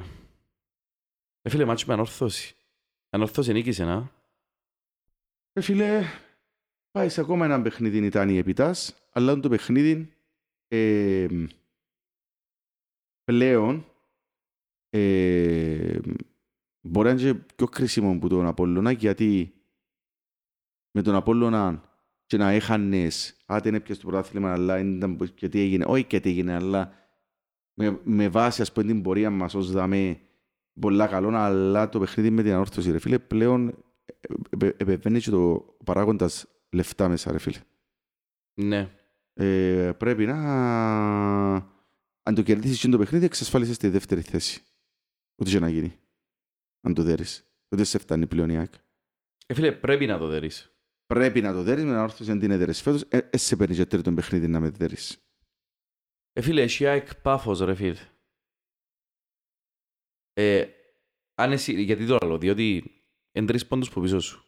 Ρε 1.43 1.51
φίλε, 1.51 1.65
μάτσο 1.65 1.85
με 1.89 1.93
ανόρθωση. 1.93 2.55
Ανόρθωση 3.11 3.53
νίκησε, 3.53 3.85
να. 3.85 4.11
Ε, 5.53 5.61
φίλε, 5.61 6.03
πάει 6.93 7.09
σε 7.09 7.21
ακόμα 7.21 7.45
ένα 7.45 7.63
παιχνίδι 7.63 8.07
ήταν 8.07 8.29
η 8.29 8.37
επιτάς, 8.37 9.09
αλλά 9.13 9.41
το 9.41 9.49
παιχνίδι 9.49 10.13
ε, 10.69 11.27
πλέον 13.25 13.85
ε, 14.91 15.99
μπορεί 16.81 17.15
να 17.15 17.21
είναι 17.21 17.33
και 17.33 17.39
πιο 17.57 17.67
κρίσιμο 17.67 18.11
από 18.13 18.29
τον 18.29 18.47
Απόλλωνα 18.47 18.91
γιατί 18.91 19.55
με 20.91 21.03
τον 21.03 21.15
Απόλλωνα 21.15 21.91
και 22.27 22.37
να 22.37 22.51
έχανες, 22.51 23.37
α, 23.53 23.59
δεν 23.63 23.75
έπιασε 23.75 24.01
το 24.01 24.07
πρωτάθλημα, 24.07 24.53
αλλά 24.53 24.79
ήταν 24.79 25.17
πως- 25.17 25.31
και 25.33 25.49
τι 25.49 25.61
έγινε, 25.61 25.85
όχι 25.89 26.05
και 26.05 26.21
τι 26.21 26.29
έγινε, 26.29 26.55
αλλά 26.55 26.93
με, 27.75 28.01
με 28.05 28.29
βάση 28.29 28.63
ας 28.63 28.73
πούμε 28.73 28.87
την 28.87 29.03
πορεία 29.03 29.31
μας 29.31 29.55
ως 29.55 29.73
δαμέ 29.73 30.21
πολλά 30.81 31.07
καλό, 31.07 31.37
αλλά 31.37 31.89
το 31.89 31.99
παιχνίδι 31.99 32.31
με 32.31 32.43
την 32.43 32.53
ανόρθωση, 32.53 32.91
ρε 32.91 32.99
φίλε, 32.99 33.19
πλέον 33.19 33.85
επε- 34.51 34.81
επεμβαίνει 34.81 35.21
και 35.21 35.31
το 35.31 35.75
παράγοντας 35.85 36.47
λεφτά 36.73 37.09
μέσα, 37.09 37.33
ρε 37.33 37.39
φίλε. 37.39 37.61
Ναι. 38.55 38.97
Ε, 39.33 39.93
πρέπει 39.99 40.27
να... 40.27 40.37
Αν 42.23 42.35
το 42.35 42.43
κερδίσεις 42.43 42.81
και 42.81 42.89
το 42.89 42.99
παιχνίδι, 42.99 43.25
εξασφάλισες 43.25 43.77
τη 43.77 43.89
δεύτερη 43.89 44.21
θέση. 44.21 44.63
Ό,τι 45.35 45.51
και 45.51 45.59
να 45.59 45.69
γίνει. 45.69 45.99
Αν 46.81 46.95
το 46.95 47.03
δέρεις. 47.03 47.47
Δεν 47.69 47.85
σε 47.85 47.99
φτάνει 47.99 48.27
πλέον 48.27 48.51
η 48.51 48.59
ΑΕΚ. 48.59 48.73
Ε, 49.47 49.55
φίλε, 49.55 49.73
πρέπει 49.73 50.07
να 50.07 50.19
το 50.19 50.27
δέρεις. 50.27 50.77
Πρέπει 51.07 51.41
να 51.41 51.53
το 51.53 51.63
δέρεις 51.63 51.85
με 51.85 51.91
να 51.91 52.03
όρθωση 52.03 52.31
αν 52.31 52.39
την 52.39 52.51
έδερες 52.51 52.83
φέτος. 52.83 53.03
Ε, 53.03 53.29
ε, 53.31 53.37
σε 53.37 53.57
παίρνει 53.57 53.75
και 53.75 53.87
τρίτον 53.87 54.15
παιχνίδι 54.15 54.49
να 54.49 54.61
με 54.61 54.71
δέρεις. 54.71 55.27
Ε, 56.33 56.41
φίλε, 56.41 56.63
έχει 56.63 56.87
ΑΕΚ 56.87 57.15
πάφος, 57.15 57.61
ρε 57.61 57.75
φίλε. 57.75 58.11
Ε, 60.33 60.69
αν 61.35 61.53
εσύ, 61.53 61.83
γιατί 61.83 62.07
το 62.07 62.19
λέω, 62.23 62.39
διότι 62.39 62.93
είναι 63.33 63.47
τρεις 63.47 63.67
πόντους 63.67 63.91
που 63.91 64.01
πίσω 64.01 64.21
σου. 64.21 64.45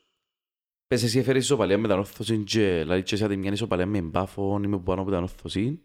Πες 0.86 1.02
εσύ 1.02 1.18
έφερες 1.18 1.44
ισοπαλία 1.44 1.78
με 1.78 1.88
τα 1.88 1.94
όρθωση 1.96 2.44
και 2.44 2.78
δηλαδή 2.78 3.02
και 3.02 3.14
εσύ 3.14 3.36
μια 3.36 3.52
ισοπαλία 3.52 3.86
με 3.86 4.00
μπάφον 4.00 4.62
ή 4.62 4.66
με 4.66 4.78
πάνω 4.78 5.00
από 5.00 5.10
τα 5.10 5.18
όρθωση. 5.18 5.82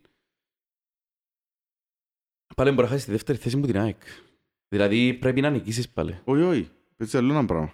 Πάλι 2.56 2.70
μπορεί 2.70 2.82
να 2.82 2.88
χάσεις 2.88 3.06
τη 3.06 3.12
δεύτερη 3.12 3.38
θέση 3.38 3.58
μου 3.58 3.66
την 3.66 3.78
ΑΕΚ. 3.78 4.02
Δηλαδή 4.68 5.14
πρέπει 5.14 5.42
να 5.42 5.50
νικήσεις 5.50 5.90
πάλι. 5.90 6.20
Όχι, 6.24 6.42
όχι. 6.42 6.70
Πέτσε 6.96 7.18
άλλο 7.18 7.32
ένα 7.32 7.46
πράγμα. 7.46 7.74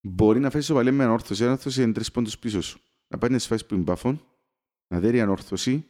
Μπορεί 0.00 0.40
να 0.40 0.50
φέρεις 0.50 0.64
ισοπαλία 0.64 0.92
με 0.92 1.04
ανόρθωση, 1.04 1.42
η 1.42 1.46
ανόρθωση 1.46 1.82
είναι 1.82 1.92
τρεις 1.92 2.10
πόντους 2.10 2.38
πίσω 2.38 2.60
σου. 2.62 2.80
Να 3.08 3.18
πάει 3.18 3.30
να 3.30 3.38
σφάσεις 3.38 3.66
που 3.66 3.74
είναι 3.74 3.82
μπάφον, 3.82 4.24
να 4.88 5.00
δέρει 5.00 5.20
ανόρθωση 5.20 5.86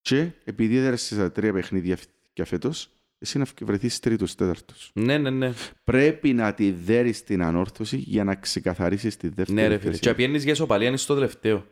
και 0.00 0.32
επειδή 0.44 0.76
έδερασες 0.76 1.18
τα 1.18 1.32
τρία 1.32 1.52
παιχνίδια 1.52 1.98
και 2.32 2.44
φέτος, 2.44 2.90
εσύ 3.24 3.38
να 3.38 3.46
βρεθείς 3.60 3.98
τρίτος, 3.98 4.34
τέταρτος. 4.34 4.90
Ναι, 4.94 5.18
ναι, 5.18 5.30
ναι. 5.30 5.52
Πρέπει 5.84 6.32
να 6.32 6.54
τη 6.54 6.70
δέρεις 6.70 7.24
την 7.24 7.42
ανόρθωση 7.42 7.96
για 7.96 8.24
να 8.24 8.34
ξεκαθαρίσεις 8.34 9.16
τη 9.16 9.28
δεύτερη 9.28 9.52
Ναι 9.52 9.66
ρε 9.66 9.78
φίλε. 9.78 9.90
θέση. 9.90 10.00
Και 10.00 10.14
πιένεις 10.14 10.42
για 10.42 10.52
ισοπαλία 10.52 10.88
είναι 10.88 10.96
στο 10.96 11.14
τελευταίο. 11.14 11.66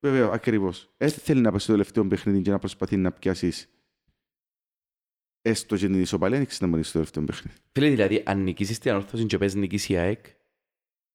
Βέβαια, 0.00 0.30
ακριβώς. 0.32 0.90
Δεν 0.96 1.10
θέλει 1.10 1.40
να 1.40 1.50
πάει 1.50 1.58
στο 1.58 1.72
τελευταίο 1.72 2.06
παιχνίδι 2.06 2.42
και 2.42 2.50
να 2.50 2.58
προσπαθεί 2.58 2.96
να 2.96 3.12
πιάσεις 3.12 3.68
έστω 5.42 5.76
και 5.76 5.86
την 5.86 6.00
ισοπαλία, 6.00 6.36
ανοίξεις 6.36 6.60
να 6.60 6.66
μείνεις 6.66 6.88
στο 6.88 6.98
τελευταίο 6.98 7.24
παιχνίδι. 7.24 7.56
Φίλε, 7.72 7.88
δηλαδή, 7.88 8.22
αν 8.26 8.42
νικήσεις 8.42 8.78
την 8.78 8.90
ανόρθωση 8.90 9.26
και 9.26 9.38
πες 9.38 9.54
νικήσει 9.54 9.92
η 9.92 9.96
ΑΕΚ 9.96 10.26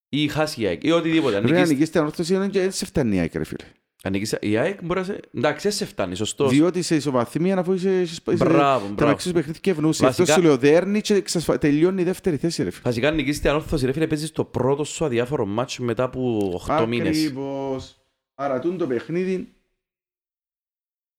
ή 0.10 0.28
χάσεις 0.28 0.58
η 0.58 0.68
ΑΕΚ 0.68 0.84
ή 0.84 0.92
οτιδήποτε. 0.92 1.36
Αν 1.36 1.42
Ρε, 1.42 1.48
να 1.48 1.54
νικήσεις, 1.54 1.70
νικήσεις 1.70 1.90
την 1.90 2.00
ανόρθωση 2.00 2.34
είναι 2.34 2.50
και 2.50 2.60
δεν 2.60 2.72
σε 2.72 2.86
φτάνει 2.86 3.16
η 3.16 3.20
ΑΕΚ, 3.20 3.34
ρε 3.34 3.44
φίλε. 3.44 3.66
Αν 4.06 4.12
νικήσεις 4.12 4.38
η 4.42 4.58
ΑΕΚ 4.58 4.84
μπορεί 4.84 5.00
να 5.00 5.06
σε... 5.06 5.20
Εντάξει, 5.34 5.68
δεν 5.68 5.78
σε 5.78 5.86
φτάνει, 5.86 6.16
σωστός. 6.16 6.52
Διότι 6.52 6.82
σε 6.82 6.96
ισοβαθμία 6.96 7.56
να 7.56 7.74
είσαι 7.74 8.02
είσαι- 8.02 8.22
είσαι- 8.32 8.36
Μπράβο, 8.46 8.86
τα 8.88 8.94
μπράβο. 8.94 9.12
μαξίς 9.12 9.32
παιχνίδι 9.32 9.60
και 9.60 9.70
ευνούσε. 9.70 10.04
Βασικά- 10.06 10.24
Αυτός 10.24 10.36
σου 10.36 10.42
λέω, 10.50 10.58
δέρνει 10.58 11.02
και 11.02 11.14
εξασφα- 11.14 11.58
τελειώνει 11.58 12.02
η 12.02 12.06
δεύτερη 12.06 12.38
θέση, 12.38 12.64
ρε 12.64 12.70
φίλε. 12.70 12.82
Βασικά, 12.84 13.08
αν 13.08 13.16
νικήσεις 13.16 13.42
την 13.42 13.50
ανόρθωση, 13.50 13.86
ρε 13.86 13.92
φίλε, 13.92 14.08
παίζεις 14.08 14.32
το 14.32 14.46
πρώτο 14.46 14.84
σου 14.84 15.06
αδιάφορο 15.06 15.46
μάτσο 15.46 15.84
μετά 15.84 16.04
από 16.04 16.52
8 16.68 16.86
μήνες. 16.88 17.18
Ακριβώς. 17.24 17.98
Άρα 18.36 18.60
τούτο 18.60 18.76
το 18.78 18.88
παιχνίδι 18.88 19.54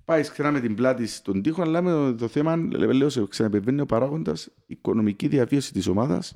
πάεις 0.04 0.30
ξανά 0.30 0.50
με 0.52 0.60
την 0.60 0.74
πλάτη 0.74 1.06
στον 1.06 1.42
τοίχο, 1.42 1.62
αλλά 1.62 1.82
με 1.82 1.90
το, 1.90 2.14
το 2.14 2.28
θέμα, 2.28 2.56
λέω, 2.56 3.08
σε 3.08 3.26
ξαναπεβαίνει 3.28 3.80
ο 3.80 3.86
παράγοντας, 3.86 4.46
η 4.46 4.52
οικονομική 4.66 5.28
διαβίωση 5.28 5.72
της 5.72 5.86
ομάδας 5.86 6.34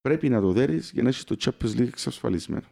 πρέπει 0.00 0.28
να 0.28 0.40
το 0.40 0.52
δέρεις 0.52 0.90
για 0.90 1.02
να 1.02 1.08
έχεις 1.08 1.24
το 1.24 1.36
Champions 1.40 1.76
League 1.76 1.86
εξασφαλισμένο. 1.86 2.66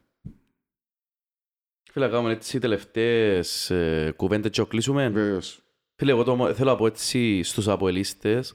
Φίλε, 1.92 2.08
κάνουμε 2.08 2.32
έτσι 2.32 2.58
τελευταίες 2.58 3.70
ε, 3.70 4.12
κουβέντες 4.16 4.50
και 4.50 4.62
κλείσουμε. 4.64 5.08
Βεβαίως. 5.08 5.62
Φίλε, 5.94 6.10
εγώ 6.10 6.24
το, 6.24 6.54
θέλω 6.54 6.70
να 6.70 6.76
πω 6.76 6.86
έτσι 6.86 7.42
στους 7.42 7.68
αποελίστες 7.68 8.54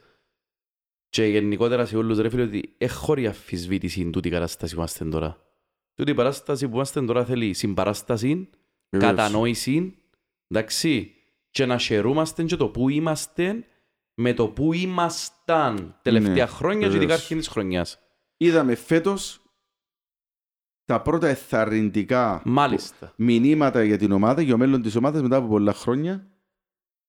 και 1.09 1.23
γενικότερα 1.25 1.85
σε 1.85 1.97
όλους 1.97 2.17
ρε 2.19 2.29
φίλε 2.29 2.41
ότι 2.43 2.73
έχω 2.77 3.15
αφισβήτηση 3.27 4.09
τούτη 4.09 4.27
η 4.27 4.31
κατάσταση 4.31 4.73
που 4.73 4.79
είμαστε 4.79 5.05
τώρα. 5.05 5.41
Τούτη 5.95 6.11
η 6.11 6.13
παράσταση 6.13 6.67
που 6.67 6.75
είμαστε 6.75 7.01
τώρα 7.05 7.25
θέλει 7.25 7.53
συμπαράσταση, 7.53 8.49
Βεβαίως. 8.89 9.15
κατανόηση, 9.15 9.97
εντάξει, 10.47 11.13
και 11.51 11.65
να 11.65 11.77
χαιρούμαστε 11.77 12.43
και 12.43 12.55
το 12.55 12.67
που 12.69 12.89
είμαστε 12.89 13.65
με 14.13 14.33
το 14.33 14.47
που 14.47 14.73
ήμασταν 14.73 15.99
τελευταία 16.01 16.33
Ναι, 16.33 16.45
χρόνια 16.45 16.79
και 16.87 16.95
ειδικά 16.95 16.99
βεβαίως. 16.99 17.19
αρχής 17.19 17.37
της 17.37 17.47
χρονιάς. 17.47 17.99
Είδαμε 18.37 18.75
φέτος 18.75 19.41
τα 20.87 21.01
πρώτα 21.01 21.27
εθαρρυντικά 21.27 22.41
Μάλιστα. 22.45 23.13
μηνύματα 23.17 23.83
για 23.83 23.97
την 23.97 24.11
ομάδα, 24.11 24.41
για 24.41 24.51
το 24.51 24.57
μέλλον 24.57 24.81
της 24.81 24.95
ομάδας 24.95 25.21
μετά 25.21 25.35
από 25.35 25.47
πολλά 25.47 25.73
χρόνια. 25.73 26.27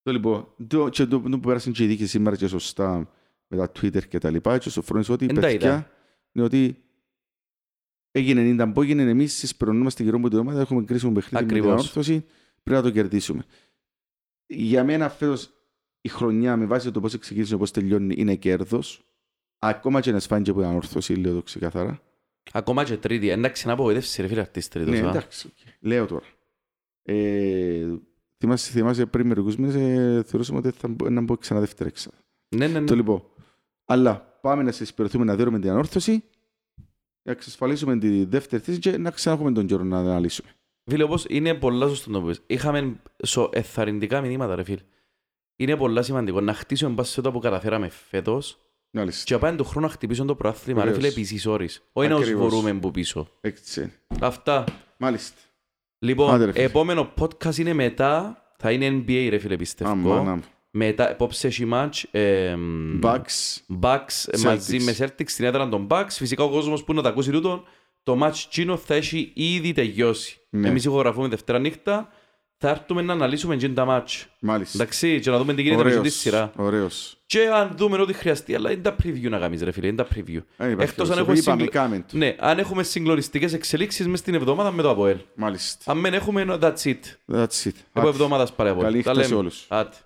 Το 0.03 0.13
λοιπόν, 0.13 0.49
το, 0.67 0.89
και 0.89 1.07
το, 1.07 1.21
το 1.21 1.29
που 1.39 1.41
πέρασαν 1.41 1.73
και 1.73 1.85
οι 1.85 1.87
δίκες 1.87 2.11
σήμερα 2.11 2.37
και 2.37 2.47
σωστά 2.47 3.11
με 3.47 3.57
τα 3.57 3.71
Twitter 3.81 4.07
και 4.09 4.19
τα 4.19 4.31
λοιπά 4.31 4.59
και 4.59 4.69
στο 4.71 4.83
Φρόνης 4.83 5.09
ότι 5.09 5.27
Εν 5.29 5.35
τα 5.41 5.51
είδα. 5.51 5.59
παιδιά 5.59 5.91
είναι 6.33 6.45
ότι 6.45 6.83
έγινε 8.11 8.65
90 8.65 8.71
που 8.75 8.83
έγινε 8.83 9.03
εμείς 9.03 9.33
συσπερωνούμαστε 9.37 10.03
γύρω 10.03 10.17
από 10.17 10.29
την 10.29 10.39
ομάδα 10.39 10.61
έχουμε 10.61 10.85
κρίσιμο 10.85 11.13
παιχνίδι 11.13 11.45
με 11.45 11.49
την 11.49 11.57
Ακριβώς. 11.57 11.73
ανόρθωση 11.81 12.25
πρέπει 12.63 12.83
να 12.83 12.83
το 12.83 12.91
κερδίσουμε. 12.91 13.45
Για 14.47 14.85
μένα 14.85 15.09
φέτος 15.09 15.51
η 16.01 16.09
χρονιά 16.09 16.57
με 16.57 16.65
βάση 16.67 16.91
το 16.91 17.01
πώς 17.01 17.19
ξεκίνησε 17.19 17.53
και 17.53 17.59
πώς 17.59 17.71
τελειώνει 17.71 18.15
είναι 18.19 18.35
κέρδος. 18.35 19.03
Ακόμα 19.59 20.01
και 20.01 20.13
να 20.13 20.19
σφάνει 20.21 20.43
και 20.43 20.51
από 20.51 20.61
την 20.61 20.69
ανόρθωση, 20.69 21.15
λέω 21.15 21.35
το 21.35 21.43
ξεκαθαρά. 21.43 22.03
Ακόμα 22.53 22.85
και 22.85 22.97
τρίτη. 22.97 23.29
Εντάξει, 23.31 23.67
να 23.67 23.73
απογοητεύσεις 23.73 24.17
ρε 24.17 24.27
φίλε 24.27 24.41
αυτής 24.41 24.69
τρίτος. 24.69 25.01
Ναι, 25.01 25.07
α. 25.07 25.11
εντάξει, 25.11 25.47
οκ. 25.47 25.73
λέω 25.81 26.07
τώρα. 26.07 26.25
Ε, 27.03 27.87
θυμάσαι, 28.39 28.71
θυμάσαι 28.71 29.07
πριν 29.07 29.27
μερικούς 29.27 29.57
μήνες 29.57 29.75
ε, 29.75 30.23
θεωρούσαμε 30.27 30.59
ότι 30.59 30.71
θα 30.71 30.89
μπο- 30.89 31.11
να 31.11 31.21
μπω 31.21 31.37
ξανά 31.37 31.61
δεύτερη 31.61 31.89
έξα. 31.89 32.11
Ναι, 32.57 32.67
ναι, 32.67 32.81
ναι. 32.81 32.87
Το 32.87 32.95
λοιπόν. 32.95 33.23
Αλλά 33.85 34.39
πάμε 34.41 34.63
να 34.63 34.73
συσπηρωθούμε 34.73 35.25
να 35.25 35.37
δέρουμε 35.37 35.59
την 35.59 35.71
ανόρθωση, 35.71 36.25
να 37.23 37.33
εξασφαλίσουμε 37.33 37.99
τη 37.99 38.25
δεύτερη 38.25 38.63
θέση 38.63 38.79
και 38.79 38.99
να 38.99 39.11
ξανά 39.11 39.37
έχουμε 39.37 39.53
τον 39.53 39.67
καιρό 39.67 39.85
να 39.85 39.99
αναλύσουμε. 39.99 40.49
Φίλε, 40.91 41.03
όπως 41.03 41.25
είναι 41.29 41.55
πολλά 41.55 41.89
σωστό 41.89 42.11
να 42.11 42.21
το 42.21 42.27
πεις. 42.27 42.43
Είχαμε 42.47 43.01
σο, 43.23 43.51
εθαρρυντικά 43.53 44.21
μηνύματα, 44.21 44.55
ρε 44.55 44.63
φίλε. 44.63 44.83
Είναι 45.57 45.77
πολλά 45.77 46.03
σημαντικό 46.03 46.41
να 46.41 46.55
χτίσουμε 46.55 46.91
μπας 46.91 47.09
σε 47.09 47.21
το 47.21 47.33
που 47.33 47.39
καταφέραμε 47.39 47.89
φέτος 47.89 48.59
Μάλιστα. 48.91 49.25
και 49.25 49.35
απέναντι 49.35 49.57
του 49.57 49.65
χρόνου 49.65 49.87
να 49.87 49.93
χτυπήσουμε 49.93 50.27
το 50.27 50.35
προάθλημα, 50.35 50.85
ρε 50.85 50.91
Βεβαίως. 50.91 51.05
φίλε, 51.05 51.09
επίσης 51.21 51.47
όρις. 51.47 51.83
Όχι 51.93 52.09
να 52.09 52.15
τους 52.17 52.25
Ακριβώς. 52.25 52.49
μπορούμε 52.51 52.75
που 52.75 52.91
πίσω. 52.91 53.29
Έτσι 53.41 53.81
είναι. 53.81 53.93
Αυτά. 54.21 54.65
Μάλιστα. 54.97 55.37
Λοιπόν, 55.99 56.35
Άντε, 56.35 56.45
ρε 56.45 56.53
φίλε. 56.53 56.65
επόμενο 56.65 57.13
podcast 57.21 57.57
είναι 57.57 57.73
μετά, 57.73 58.43
θα 58.59 58.71
είναι 58.73 58.89
NBA, 59.07 59.27
ρε 59.31 59.39
φίλε, 59.39 59.57
πιστεύω. 59.57 59.91
Άμα, 59.91 60.23
να. 60.23 60.41
Μετά, 60.71 61.11
απόψε 61.11 61.47
έχει 61.47 61.65
μάτς, 61.65 62.03
ε, 62.11 62.55
Bucks. 63.03 63.57
Bucks 63.83 64.25
ε, 64.27 64.39
μαζί 64.45 64.79
με 64.81 64.95
Celtics 64.99 65.29
στην 65.31 65.45
έδρα 65.45 65.69
των 65.69 65.87
Bucks. 65.91 66.07
Φυσικά 66.11 66.45
ο 66.45 66.51
κόσμος 66.51 66.85
που 66.85 66.95
να 66.95 67.03
τα 67.03 67.09
ακούσει 67.09 67.31
τούτο, 67.31 67.63
το 68.03 68.19
match 68.23 68.35
Chino 68.57 68.77
θα 68.85 68.95
έχει 68.95 69.33
ήδη 69.35 69.73
τελειώσει. 69.73 70.41
Ναι. 70.51 70.69
Εμείς 70.69 70.85
ηχογραφούμε 70.85 71.29
Δευτέρα 71.29 71.59
νύχτα, 71.59 72.09
θα 72.59 72.69
έρθουμε 72.69 73.03
να 73.03 73.13
αναλύσουμε 73.13 73.57
και 73.57 73.69
τα 73.69 73.87
match. 73.89 74.25
Μάλιστα. 74.39 74.79
Εντάξει, 74.83 75.21
και 75.21 75.31
να 75.31 75.39
δούμε 75.39 75.55
τι 75.55 75.63
γίνεται 75.63 75.85
με 75.95 76.01
της 76.01 76.15
σειρά. 76.19 76.53
Ωραίος. 76.57 77.17
Και 77.27 77.49
αν 77.55 77.73
δούμε 77.77 78.01
ό,τι 78.01 78.13
χρειαστεί, 78.13 78.55
αλλά 78.55 78.71
είναι 78.73 78.83
τα 78.83 78.97
preview 79.03 79.29
να 79.29 79.39
κάνεις 79.39 79.63
ρε 79.63 79.71
φίλε, 79.71 79.87
είναι 79.87 79.97
τα 79.97 80.07
preview. 80.15 80.43
Ε, 80.57 80.71
υπάρχει 80.71 80.91
Εκτός 80.91 81.07
αν 81.07 81.13
όσο. 81.13 81.21
έχουμε, 81.21 81.39
Είπαμε, 81.39 81.63
συγκλο... 81.63 81.81
κάμε 81.81 82.05
το. 82.11 82.17
ναι, 82.17 82.37
αν 82.39 82.59
έχουμε 82.59 82.83
συγκλονιστικές 82.83 83.53
εξελίξεις 83.53 84.07
μες 84.07 84.23
την 84.23 84.35
εβδομάδα 84.35 84.71
με 84.73 84.83
το 84.83 84.91
ΑΠΟΕΛ. 84.91 85.17
Μάλιστα. 85.35 85.93
Αν 85.93 86.01
δεν 86.03 86.15
έχουμε, 86.15 86.59
that's 86.61 86.83
it. 86.85 86.95
That's 87.33 87.65
it. 87.65 87.71
Από 87.93 88.01
Άτε. 88.01 88.09
εβδομάδας 88.09 88.53
παρέα 88.53 88.73
από. 88.73 88.83
Καλή 88.83 89.03
Τα 89.03 89.11
νύχτα 89.13 89.23
σε 89.23 89.29
λέμε. 89.29 89.41
όλους. 89.41 89.65
Άτε. 89.69 89.97